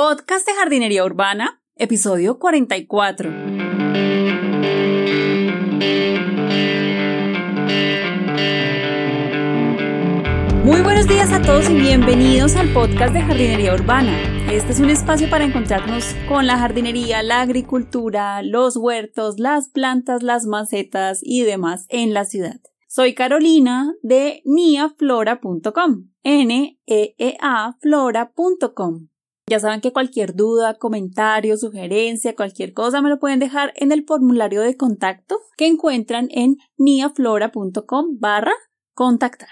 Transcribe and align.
Podcast 0.00 0.46
de 0.46 0.54
Jardinería 0.54 1.04
Urbana, 1.04 1.60
episodio 1.74 2.38
44. 2.38 3.32
Muy 10.62 10.82
buenos 10.82 11.08
días 11.08 11.32
a 11.32 11.42
todos 11.42 11.68
y 11.68 11.74
bienvenidos 11.74 12.54
al 12.54 12.72
podcast 12.72 13.12
de 13.12 13.22
Jardinería 13.22 13.74
Urbana. 13.74 14.16
Este 14.52 14.70
es 14.70 14.78
un 14.78 14.90
espacio 14.90 15.28
para 15.28 15.42
encontrarnos 15.42 16.14
con 16.28 16.46
la 16.46 16.58
jardinería, 16.58 17.24
la 17.24 17.40
agricultura, 17.40 18.40
los 18.44 18.76
huertos, 18.76 19.40
las 19.40 19.68
plantas, 19.68 20.22
las 20.22 20.46
macetas 20.46 21.18
y 21.22 21.42
demás 21.42 21.86
en 21.88 22.14
la 22.14 22.24
ciudad. 22.24 22.60
Soy 22.86 23.16
Carolina 23.16 23.92
de 24.02 24.42
niaflora.com, 24.44 26.04
n 26.22 26.78
e 26.86 27.14
e 27.18 27.36
a 27.40 27.72
flora.com. 27.80 29.08
Ya 29.48 29.60
saben 29.60 29.80
que 29.80 29.92
cualquier 29.92 30.34
duda, 30.34 30.74
comentario, 30.74 31.56
sugerencia, 31.56 32.36
cualquier 32.36 32.74
cosa 32.74 33.00
me 33.00 33.08
lo 33.08 33.18
pueden 33.18 33.38
dejar 33.38 33.72
en 33.76 33.92
el 33.92 34.04
formulario 34.04 34.60
de 34.60 34.76
contacto 34.76 35.40
que 35.56 35.66
encuentran 35.66 36.28
en 36.30 36.58
niaflora.com 36.76 38.18
barra 38.18 38.52
contactar. 38.92 39.48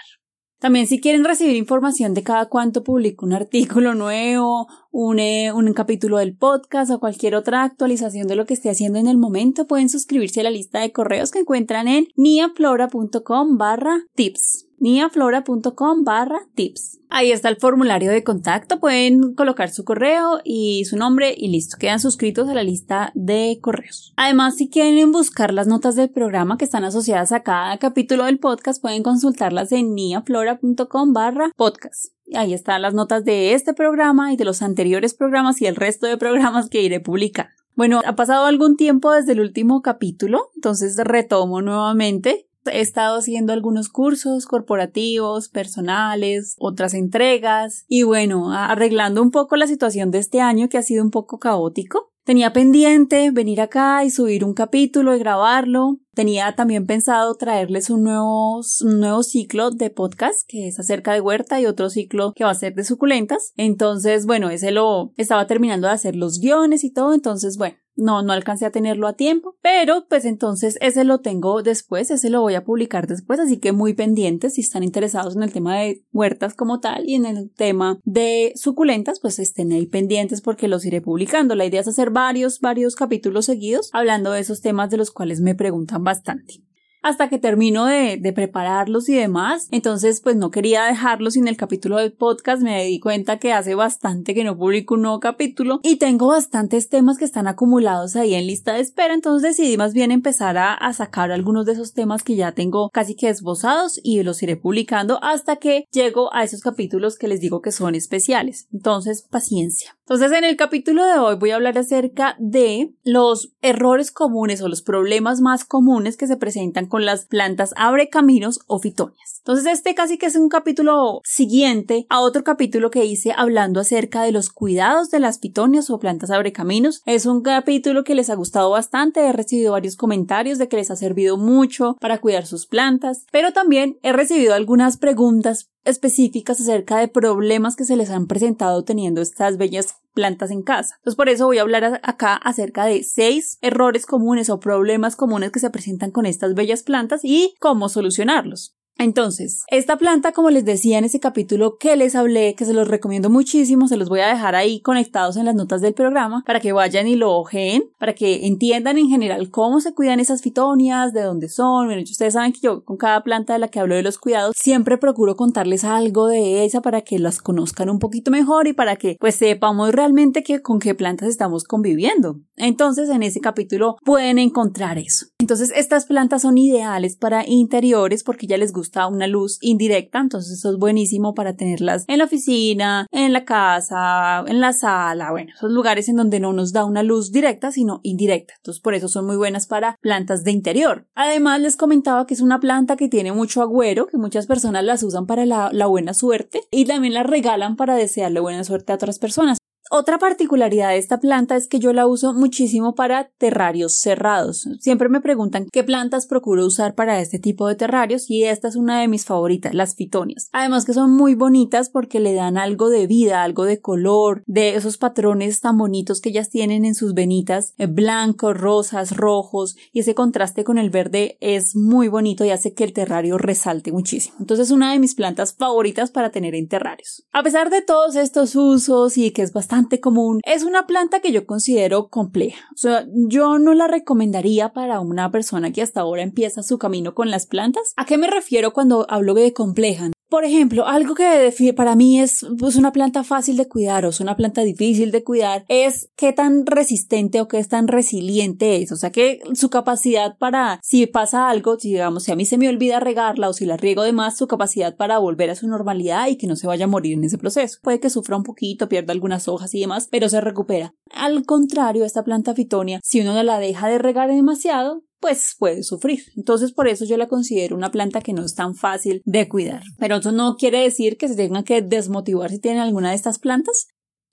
También 0.59 0.87
si 0.87 0.99
quieren 0.99 1.23
recibir 1.23 1.55
información 1.55 2.13
de 2.13 2.23
cada 2.23 2.47
cuánto 2.47 2.83
publico 2.83 3.25
un 3.25 3.33
artículo 3.33 3.93
nuevo, 3.93 4.67
un, 4.91 5.19
eh, 5.19 5.51
un, 5.53 5.71
capítulo 5.73 6.17
del 6.17 6.35
podcast 6.35 6.91
o 6.91 6.99
cualquier 6.99 7.35
otra 7.35 7.63
actualización 7.63 8.27
de 8.27 8.35
lo 8.35 8.45
que 8.45 8.55
esté 8.55 8.69
haciendo 8.69 8.97
en 8.97 9.07
el 9.07 9.17
momento, 9.17 9.67
pueden 9.67 9.89
suscribirse 9.89 10.41
a 10.41 10.43
la 10.43 10.49
lista 10.49 10.79
de 10.79 10.91
correos 10.91 11.31
que 11.31 11.39
encuentran 11.39 11.87
en 11.87 12.07
niaflora.com 12.15 13.57
barra 13.57 14.03
tips 14.15 14.66
niaflora.com 14.77 16.03
barra 16.03 16.39
tips. 16.55 16.99
Ahí 17.09 17.31
está 17.31 17.49
el 17.49 17.55
formulario 17.55 18.11
de 18.11 18.23
contacto, 18.23 18.79
pueden 18.79 19.33
colocar 19.33 19.69
su 19.69 19.85
correo 19.85 20.41
y 20.43 20.83
su 20.85 20.97
nombre 20.97 21.33
y 21.37 21.47
listo, 21.47 21.77
quedan 21.79 21.99
suscritos 21.99 22.49
a 22.49 22.53
la 22.53 22.63
lista 22.63 23.11
de 23.15 23.59
correos. 23.61 24.13
Además, 24.17 24.57
si 24.57 24.69
quieren 24.69 25.11
buscar 25.11 25.53
las 25.53 25.67
notas 25.67 25.95
del 25.95 26.09
programa 26.09 26.57
que 26.57 26.65
están 26.65 26.83
asociadas 26.83 27.31
a 27.31 27.43
cada 27.43 27.77
capítulo 27.77 28.25
del 28.25 28.39
podcast, 28.39 28.81
pueden 28.81 29.03
consultarlas 29.03 29.71
en 29.71 29.95
niaflora.com 29.95 31.13
barra 31.13 31.51
podcast. 31.55 32.13
Ahí 32.35 32.53
están 32.53 32.81
las 32.81 32.93
notas 32.93 33.23
de 33.23 33.53
este 33.53 33.73
programa 33.73 34.33
y 34.33 34.37
de 34.37 34.45
los 34.45 34.61
anteriores 34.61 35.13
programas 35.13 35.61
y 35.61 35.65
el 35.65 35.77
resto 35.77 36.07
de 36.07 36.17
programas 36.17 36.69
que 36.69 36.81
iré 36.81 36.99
publicando. 36.99 37.51
Bueno, 37.77 38.01
ha 38.05 38.15
pasado 38.15 38.45
algún 38.47 38.75
tiempo 38.75 39.11
desde 39.11 39.33
el 39.33 39.39
último 39.39 39.83
capítulo, 39.83 40.49
entonces 40.55 40.97
retomo 40.97 41.61
nuevamente 41.61 42.46
He 42.67 42.81
estado 42.81 43.17
haciendo 43.17 43.53
algunos 43.53 43.89
cursos 43.89 44.45
corporativos, 44.45 45.49
personales, 45.49 46.55
otras 46.59 46.93
entregas 46.93 47.85
y 47.87 48.03
bueno, 48.03 48.51
arreglando 48.51 49.21
un 49.21 49.31
poco 49.31 49.55
la 49.55 49.67
situación 49.67 50.11
de 50.11 50.19
este 50.19 50.41
año 50.41 50.69
que 50.69 50.77
ha 50.77 50.83
sido 50.83 51.03
un 51.03 51.11
poco 51.11 51.39
caótico. 51.39 52.11
Tenía 52.27 52.51
pendiente 52.51 53.31
venir 53.31 53.61
acá 53.61 54.03
y 54.03 54.09
subir 54.09 54.43
un 54.43 54.53
capítulo 54.53 55.15
y 55.15 55.19
grabarlo. 55.19 55.99
Tenía 56.13 56.55
también 56.55 56.85
pensado 56.85 57.35
traerles 57.35 57.89
un 57.89 58.03
nuevo, 58.03 58.59
nuevo 58.83 59.23
ciclo 59.23 59.71
de 59.71 59.89
podcast 59.89 60.41
que 60.45 60.67
es 60.67 60.77
acerca 60.77 61.13
de 61.13 61.21
huerta 61.21 61.61
y 61.61 61.67
otro 61.67 61.89
ciclo 61.89 62.33
que 62.35 62.43
va 62.43 62.49
a 62.49 62.55
ser 62.55 62.75
de 62.75 62.83
suculentas. 62.83 63.53
Entonces, 63.55 64.25
bueno, 64.25 64.49
ese 64.49 64.71
lo 64.71 65.13
estaba 65.15 65.47
terminando 65.47 65.87
de 65.87 65.93
hacer 65.93 66.17
los 66.17 66.41
guiones 66.41 66.83
y 66.83 66.91
todo. 66.91 67.13
Entonces, 67.13 67.55
bueno, 67.55 67.77
no, 67.97 68.21
no 68.21 68.31
alcancé 68.31 68.65
a 68.65 68.71
tenerlo 68.71 69.07
a 69.07 69.13
tiempo, 69.13 69.57
pero 69.61 70.05
pues 70.07 70.25
entonces 70.25 70.77
ese 70.81 71.03
lo 71.03 71.19
tengo 71.19 71.63
después, 71.63 72.11
ese 72.11 72.29
lo 72.29 72.41
voy 72.41 72.55
a 72.55 72.63
publicar 72.63 73.07
después, 73.07 73.39
así 73.39 73.57
que 73.57 73.71
muy 73.71 73.93
pendientes 73.93 74.53
si 74.53 74.61
están 74.61 74.83
interesados 74.83 75.35
en 75.35 75.43
el 75.43 75.51
tema 75.51 75.77
de 75.79 76.03
huertas 76.13 76.53
como 76.53 76.79
tal 76.79 77.07
y 77.07 77.15
en 77.15 77.25
el 77.25 77.51
tema 77.51 77.99
de 78.03 78.53
suculentas, 78.55 79.19
pues 79.19 79.39
estén 79.39 79.71
ahí 79.71 79.87
pendientes 79.87 80.41
porque 80.41 80.67
los 80.67 80.85
iré 80.85 81.01
publicando. 81.01 81.55
La 81.55 81.65
idea 81.65 81.81
es 81.81 81.87
hacer 81.87 82.11
varios, 82.11 82.59
varios 82.59 82.95
capítulos 82.95 83.45
seguidos 83.45 83.89
hablando 83.93 84.31
de 84.31 84.41
esos 84.41 84.61
temas 84.61 84.89
de 84.89 84.97
los 84.97 85.11
cuales 85.11 85.41
me 85.41 85.55
preguntan 85.55 86.03
bastante 86.03 86.61
hasta 87.07 87.29
que 87.29 87.39
termino 87.39 87.85
de, 87.85 88.17
de, 88.17 88.33
prepararlos 88.33 89.07
y 89.09 89.15
demás. 89.15 89.67
Entonces, 89.71 90.21
pues 90.21 90.35
no 90.35 90.51
quería 90.51 90.83
dejarlos 90.83 91.33
sin 91.33 91.47
el 91.47 91.55
capítulo 91.55 91.97
del 91.97 92.11
podcast. 92.11 92.61
Me 92.61 92.83
di 92.83 92.99
cuenta 92.99 93.39
que 93.39 93.53
hace 93.53 93.75
bastante 93.75 94.35
que 94.35 94.43
no 94.43 94.57
publico 94.57 94.95
un 94.95 95.03
nuevo 95.03 95.19
capítulo 95.19 95.79
y 95.83 95.95
tengo 95.95 96.27
bastantes 96.27 96.89
temas 96.89 97.17
que 97.17 97.25
están 97.25 97.47
acumulados 97.47 98.15
ahí 98.15 98.33
en 98.33 98.47
lista 98.47 98.73
de 98.73 98.81
espera. 98.81 99.13
Entonces 99.13 99.57
decidí 99.57 99.77
más 99.77 99.93
bien 99.93 100.11
empezar 100.11 100.57
a, 100.57 100.73
a 100.73 100.93
sacar 100.93 101.31
algunos 101.31 101.65
de 101.65 101.73
esos 101.73 101.93
temas 101.93 102.23
que 102.23 102.35
ya 102.35 102.51
tengo 102.51 102.89
casi 102.89 103.15
que 103.15 103.29
esbozados 103.29 103.99
y 104.03 104.21
los 104.23 104.43
iré 104.43 104.57
publicando 104.57 105.23
hasta 105.23 105.55
que 105.55 105.85
llego 105.91 106.33
a 106.33 106.43
esos 106.43 106.61
capítulos 106.61 107.17
que 107.17 107.29
les 107.29 107.39
digo 107.39 107.61
que 107.61 107.71
son 107.71 107.95
especiales. 107.95 108.67
Entonces, 108.73 109.21
paciencia. 109.21 109.97
Entonces, 110.01 110.31
en 110.31 110.45
el 110.45 110.55
capítulo 110.55 111.05
de 111.05 111.19
hoy 111.19 111.35
voy 111.35 111.51
a 111.51 111.55
hablar 111.55 111.77
acerca 111.77 112.37
de 112.39 112.93
los 113.03 113.53
errores 113.61 114.11
comunes 114.11 114.61
o 114.61 114.69
los 114.69 114.81
problemas 114.81 115.41
más 115.41 115.65
comunes 115.65 116.15
que 116.15 116.27
se 116.27 116.37
presentan 116.37 116.87
con 116.87 116.96
las 117.05 117.25
plantas 117.25 117.73
abre 117.77 118.09
caminos 118.09 118.59
o 118.67 118.79
fitonias. 118.79 119.37
Entonces, 119.39 119.65
este 119.73 119.95
casi 119.95 120.17
que 120.17 120.25
es 120.25 120.35
un 120.35 120.49
capítulo 120.49 121.21
siguiente 121.23 122.05
a 122.09 122.19
otro 122.19 122.43
capítulo 122.43 122.91
que 122.91 123.05
hice 123.05 123.33
hablando 123.35 123.79
acerca 123.79 124.23
de 124.23 124.33
los 124.33 124.49
cuidados 124.49 125.09
de 125.09 125.19
las 125.19 125.39
fitonias 125.39 125.89
o 125.89 125.99
plantas 125.99 126.31
abre 126.31 126.51
caminos. 126.51 127.01
Es 127.05 127.25
un 127.25 127.41
capítulo 127.41 128.03
que 128.03 128.15
les 128.15 128.29
ha 128.29 128.35
gustado 128.35 128.69
bastante, 128.71 129.21
he 129.21 129.31
recibido 129.31 129.71
varios 129.71 129.95
comentarios 129.95 130.57
de 130.57 130.67
que 130.67 130.75
les 130.75 130.91
ha 130.91 130.95
servido 130.95 131.37
mucho 131.37 131.95
para 132.01 132.19
cuidar 132.19 132.45
sus 132.45 132.67
plantas, 132.67 133.25
pero 133.31 133.53
también 133.53 133.97
he 134.03 134.11
recibido 134.11 134.53
algunas 134.53 134.97
preguntas 134.97 135.69
específicas 135.85 136.59
acerca 136.59 136.97
de 136.97 137.07
problemas 137.07 137.77
que 137.77 137.85
se 137.85 137.95
les 137.95 138.09
han 138.09 138.27
presentado 138.27 138.83
teniendo 138.83 139.21
estas 139.21 139.57
bellas 139.57 139.95
plantas 140.17 140.49
en 140.49 140.63
casa. 140.63 140.95
Entonces 140.97 141.15
por 141.15 141.29
eso 141.29 141.45
voy 141.45 141.59
a 141.59 141.61
hablar 141.61 142.01
acá 142.01 142.33
acerca 142.33 142.85
de 142.85 143.03
seis 143.03 143.59
errores 143.61 144.07
comunes 144.07 144.49
o 144.49 144.59
problemas 144.59 145.15
comunes 145.15 145.51
que 145.51 145.59
se 145.59 145.69
presentan 145.69 146.09
con 146.09 146.25
estas 146.25 146.55
bellas 146.55 146.81
plantas 146.81 147.21
y 147.23 147.53
cómo 147.59 147.87
solucionarlos. 147.87 148.76
Entonces, 148.99 149.63
esta 149.67 149.97
planta, 149.97 150.31
como 150.31 150.49
les 150.49 150.65
decía 150.65 150.97
en 150.97 151.05
ese 151.05 151.19
capítulo 151.19 151.77
que 151.77 151.95
les 151.95 152.15
hablé, 152.15 152.55
que 152.55 152.65
se 152.65 152.73
los 152.73 152.87
recomiendo 152.87 153.29
muchísimo, 153.29 153.87
se 153.87 153.97
los 153.97 154.09
voy 154.09 154.21
a 154.21 154.27
dejar 154.27 154.55
ahí 154.55 154.81
conectados 154.81 155.37
en 155.37 155.45
las 155.45 155.55
notas 155.55 155.81
del 155.81 155.93
programa 155.93 156.43
para 156.45 156.59
que 156.59 156.71
vayan 156.71 157.07
y 157.07 157.15
lo 157.15 157.33
ojeen, 157.33 157.83
para 157.99 158.13
que 158.13 158.47
entiendan 158.47 158.97
en 158.97 159.07
general 159.07 159.51
cómo 159.51 159.81
se 159.81 159.93
cuidan 159.93 160.19
esas 160.19 160.41
fitonias, 160.41 161.13
de 161.13 161.21
dónde 161.21 161.47
son. 161.47 161.87
Bueno, 161.87 162.01
ustedes 162.01 162.33
saben 162.33 162.53
que 162.53 162.59
yo 162.61 162.83
con 162.83 162.97
cada 162.97 163.23
planta 163.23 163.53
de 163.53 163.59
la 163.59 163.67
que 163.67 163.79
hablo 163.79 163.95
de 163.95 164.03
los 164.03 164.17
cuidados 164.17 164.55
siempre 164.57 164.97
procuro 164.97 165.35
contarles 165.35 165.83
algo 165.83 166.27
de 166.27 166.65
esa 166.65 166.81
para 166.81 167.01
que 167.01 167.19
las 167.19 167.39
conozcan 167.39 167.89
un 167.89 167.99
poquito 167.99 168.31
mejor 168.31 168.67
y 168.67 168.73
para 168.73 168.95
que 168.95 169.15
pues 169.19 169.35
sepamos 169.35 169.91
realmente 169.91 170.43
que 170.43 170.61
con 170.61 170.79
qué 170.79 170.95
plantas 170.95 171.29
estamos 171.29 171.65
conviviendo. 171.65 172.39
Entonces, 172.55 173.09
en 173.09 173.21
ese 173.21 173.41
capítulo 173.41 173.97
pueden 174.03 174.39
encontrar 174.39 174.97
eso. 174.97 175.27
Entonces, 175.39 175.71
estas 175.75 176.05
plantas 176.05 176.41
son 176.41 176.57
ideales 176.57 177.15
para 177.15 177.47
interiores 177.47 178.23
porque 178.23 178.47
ya 178.47 178.57
les 178.57 178.73
gusta 178.73 178.86
una 179.07 179.27
luz 179.27 179.57
indirecta, 179.61 180.19
entonces 180.19 180.59
eso 180.59 180.71
es 180.71 180.77
buenísimo 180.77 181.33
para 181.33 181.55
tenerlas 181.55 182.05
en 182.07 182.19
la 182.19 182.25
oficina, 182.25 183.07
en 183.11 183.33
la 183.33 183.45
casa, 183.45 184.43
en 184.47 184.61
la 184.61 184.73
sala, 184.73 185.31
bueno, 185.31 185.51
esos 185.55 185.71
lugares 185.71 186.09
en 186.09 186.15
donde 186.15 186.39
no 186.39 186.53
nos 186.53 186.73
da 186.73 186.85
una 186.85 187.03
luz 187.03 187.31
directa, 187.31 187.71
sino 187.71 187.99
indirecta. 188.03 188.53
Entonces 188.57 188.81
por 188.81 188.93
eso 188.93 189.07
son 189.07 189.25
muy 189.25 189.35
buenas 189.35 189.67
para 189.67 189.97
plantas 190.01 190.43
de 190.43 190.51
interior. 190.51 191.05
Además 191.15 191.61
les 191.61 191.77
comentaba 191.77 192.25
que 192.25 192.33
es 192.33 192.41
una 192.41 192.59
planta 192.59 192.95
que 192.95 193.09
tiene 193.09 193.31
mucho 193.31 193.61
agüero, 193.61 194.07
que 194.07 194.17
muchas 194.17 194.47
personas 194.47 194.83
las 194.83 195.03
usan 195.03 195.25
para 195.25 195.45
la, 195.45 195.69
la 195.71 195.87
buena 195.87 196.13
suerte 196.13 196.61
y 196.71 196.85
también 196.85 197.13
las 197.13 197.27
regalan 197.27 197.75
para 197.75 197.95
desearle 197.95 198.39
buena 198.39 198.63
suerte 198.63 198.91
a 198.91 198.95
otras 198.95 199.19
personas. 199.19 199.57
Otra 199.89 200.19
particularidad 200.19 200.89
de 200.89 200.97
esta 200.97 201.19
planta 201.19 201.55
es 201.55 201.69
que 201.69 201.79
yo 201.79 201.93
la 201.93 202.07
uso 202.07 202.33
muchísimo 202.33 202.93
para 202.93 203.29
terrarios 203.37 203.99
cerrados. 203.99 204.67
Siempre 204.81 205.07
me 205.07 205.21
preguntan 205.21 205.67
qué 205.71 205.83
plantas 205.83 206.27
procuro 206.27 206.65
usar 206.65 206.93
para 206.93 207.21
este 207.21 207.39
tipo 207.39 207.67
de 207.67 207.75
terrarios 207.75 208.29
y 208.29 208.43
esta 208.43 208.67
es 208.67 208.75
una 208.75 208.99
de 208.99 209.07
mis 209.07 209.23
favoritas, 209.23 209.73
las 209.73 209.95
fitonias. 209.95 210.49
Además 210.51 210.83
que 210.83 210.93
son 210.93 211.15
muy 211.15 211.35
bonitas 211.35 211.89
porque 211.89 212.19
le 212.19 212.33
dan 212.33 212.57
algo 212.57 212.89
de 212.89 213.07
vida, 213.07 213.43
algo 213.43 213.63
de 213.63 213.79
color, 213.79 214.43
de 214.45 214.75
esos 214.75 214.97
patrones 214.97 215.61
tan 215.61 215.77
bonitos 215.77 216.19
que 216.19 216.29
ellas 216.29 216.49
tienen 216.49 216.83
en 216.83 216.93
sus 216.93 217.13
venitas, 217.13 217.73
eh, 217.77 217.87
blancos, 217.87 218.57
rosas, 218.57 219.15
rojos 219.15 219.77
y 219.93 220.01
ese 220.01 220.15
contraste 220.15 220.65
con 220.65 220.77
el 220.77 220.89
verde 220.89 221.37
es 221.39 221.77
muy 221.77 222.09
bonito 222.09 222.43
y 222.43 222.49
hace 222.49 222.73
que 222.73 222.83
el 222.83 222.91
terrario 222.91 223.37
resalte 223.37 223.93
muchísimo. 223.93 224.35
Entonces 224.41 224.67
es 224.67 224.71
una 224.71 224.91
de 224.91 224.99
mis 224.99 225.15
plantas 225.15 225.55
favoritas 225.55 226.11
para 226.11 226.29
tener 226.29 226.55
en 226.55 226.67
terrarios. 226.67 227.25
A 227.31 227.41
pesar 227.41 227.69
de 227.69 227.81
todos 227.81 228.17
estos 228.17 228.53
usos 228.57 229.17
y 229.17 229.31
que 229.31 229.43
es 229.43 229.53
bastante 229.53 229.76
común. 229.99 230.41
Es 230.43 230.63
una 230.63 230.87
planta 230.87 231.19
que 231.19 231.31
yo 231.31 231.45
considero 231.45 232.09
compleja. 232.09 232.67
O 232.73 232.77
sea, 232.77 233.05
yo 233.13 233.59
no 233.59 233.73
la 233.73 233.87
recomendaría 233.87 234.73
para 234.73 234.99
una 234.99 235.31
persona 235.31 235.71
que 235.71 235.81
hasta 235.81 236.01
ahora 236.01 236.23
empieza 236.23 236.63
su 236.63 236.77
camino 236.77 237.13
con 237.13 237.31
las 237.31 237.45
plantas. 237.45 237.93
¿A 237.95 238.05
qué 238.05 238.17
me 238.17 238.27
refiero 238.27 238.73
cuando 238.73 239.05
hablo 239.09 239.33
de 239.33 239.53
compleja? 239.53 240.11
Por 240.29 240.43
ejemplo, 240.43 240.85
algo 240.85 241.15
que 241.15 241.73
para 241.75 241.95
mí 241.95 242.19
es 242.19 242.45
pues, 242.59 242.75
una 242.75 242.91
planta 242.91 243.23
fácil 243.23 243.55
de 243.55 243.69
cuidar 243.69 244.05
o 244.05 244.09
es 244.09 244.19
una 244.19 244.35
planta 244.35 244.61
difícil 244.61 245.11
de 245.11 245.23
cuidar 245.23 245.63
es 245.69 246.09
qué 246.17 246.33
tan 246.33 246.65
resistente 246.65 247.39
o 247.39 247.47
qué 247.47 247.63
tan 247.63 247.87
resiliente 247.87 248.81
es. 248.81 248.91
O 248.91 248.97
sea, 248.97 249.09
que 249.09 249.39
su 249.53 249.69
capacidad 249.69 250.37
para, 250.37 250.81
si 250.83 251.07
pasa 251.07 251.49
algo, 251.49 251.79
si 251.79 251.91
digamos, 251.91 252.23
si 252.23 252.33
a 252.33 252.35
mí 252.35 252.43
se 252.43 252.57
me 252.57 252.67
olvida 252.67 252.99
regarla 252.99 253.47
o 253.47 253.53
si 253.53 253.65
la 253.65 253.77
riego 253.77 254.03
de 254.03 254.11
más, 254.11 254.37
su 254.37 254.47
capacidad 254.47 254.97
para 254.97 255.17
volver 255.17 255.49
a 255.49 255.55
su 255.55 255.67
normalidad 255.67 256.27
y 256.27 256.35
que 256.35 256.47
no 256.47 256.57
se 256.57 256.67
vaya 256.67 256.85
a 256.85 256.89
morir 256.89 257.13
en 257.13 257.23
ese 257.23 257.37
proceso. 257.37 257.79
Puede 257.81 258.01
que 258.01 258.09
sufra 258.09 258.35
un 258.35 258.43
poquito, 258.43 258.89
pierda 258.89 259.13
algunas 259.13 259.47
hojas 259.47 259.73
y 259.75 259.79
demás, 259.79 260.09
pero 260.11 260.27
se 260.27 260.41
recupera. 260.41 260.93
Al 261.13 261.45
contrario, 261.45 262.03
esta 262.03 262.23
planta 262.23 262.53
fitonia, 262.53 262.99
si 263.01 263.21
uno 263.21 263.41
la 263.43 263.59
deja 263.59 263.87
de 263.87 263.97
regar 263.97 264.29
demasiado, 264.29 265.03
pues 265.19 265.55
puede 265.57 265.83
sufrir. 265.83 266.21
Entonces 266.35 266.71
por 266.73 266.87
eso 266.87 267.05
yo 267.05 267.17
la 267.17 267.27
considero 267.27 267.75
una 267.75 267.91
planta 267.91 268.21
que 268.21 268.33
no 268.33 268.43
es 268.43 268.55
tan 268.55 268.75
fácil 268.75 269.21
de 269.25 269.47
cuidar. 269.47 269.83
Pero 269.97 270.17
eso 270.17 270.31
no 270.31 270.55
quiere 270.55 270.79
decir 270.79 271.17
que 271.17 271.27
se 271.27 271.35
tengan 271.35 271.63
que 271.63 271.81
desmotivar 271.81 272.49
si 272.49 272.59
tienen 272.59 272.81
alguna 272.81 273.09
de 273.09 273.15
estas 273.15 273.39
plantas. 273.39 273.87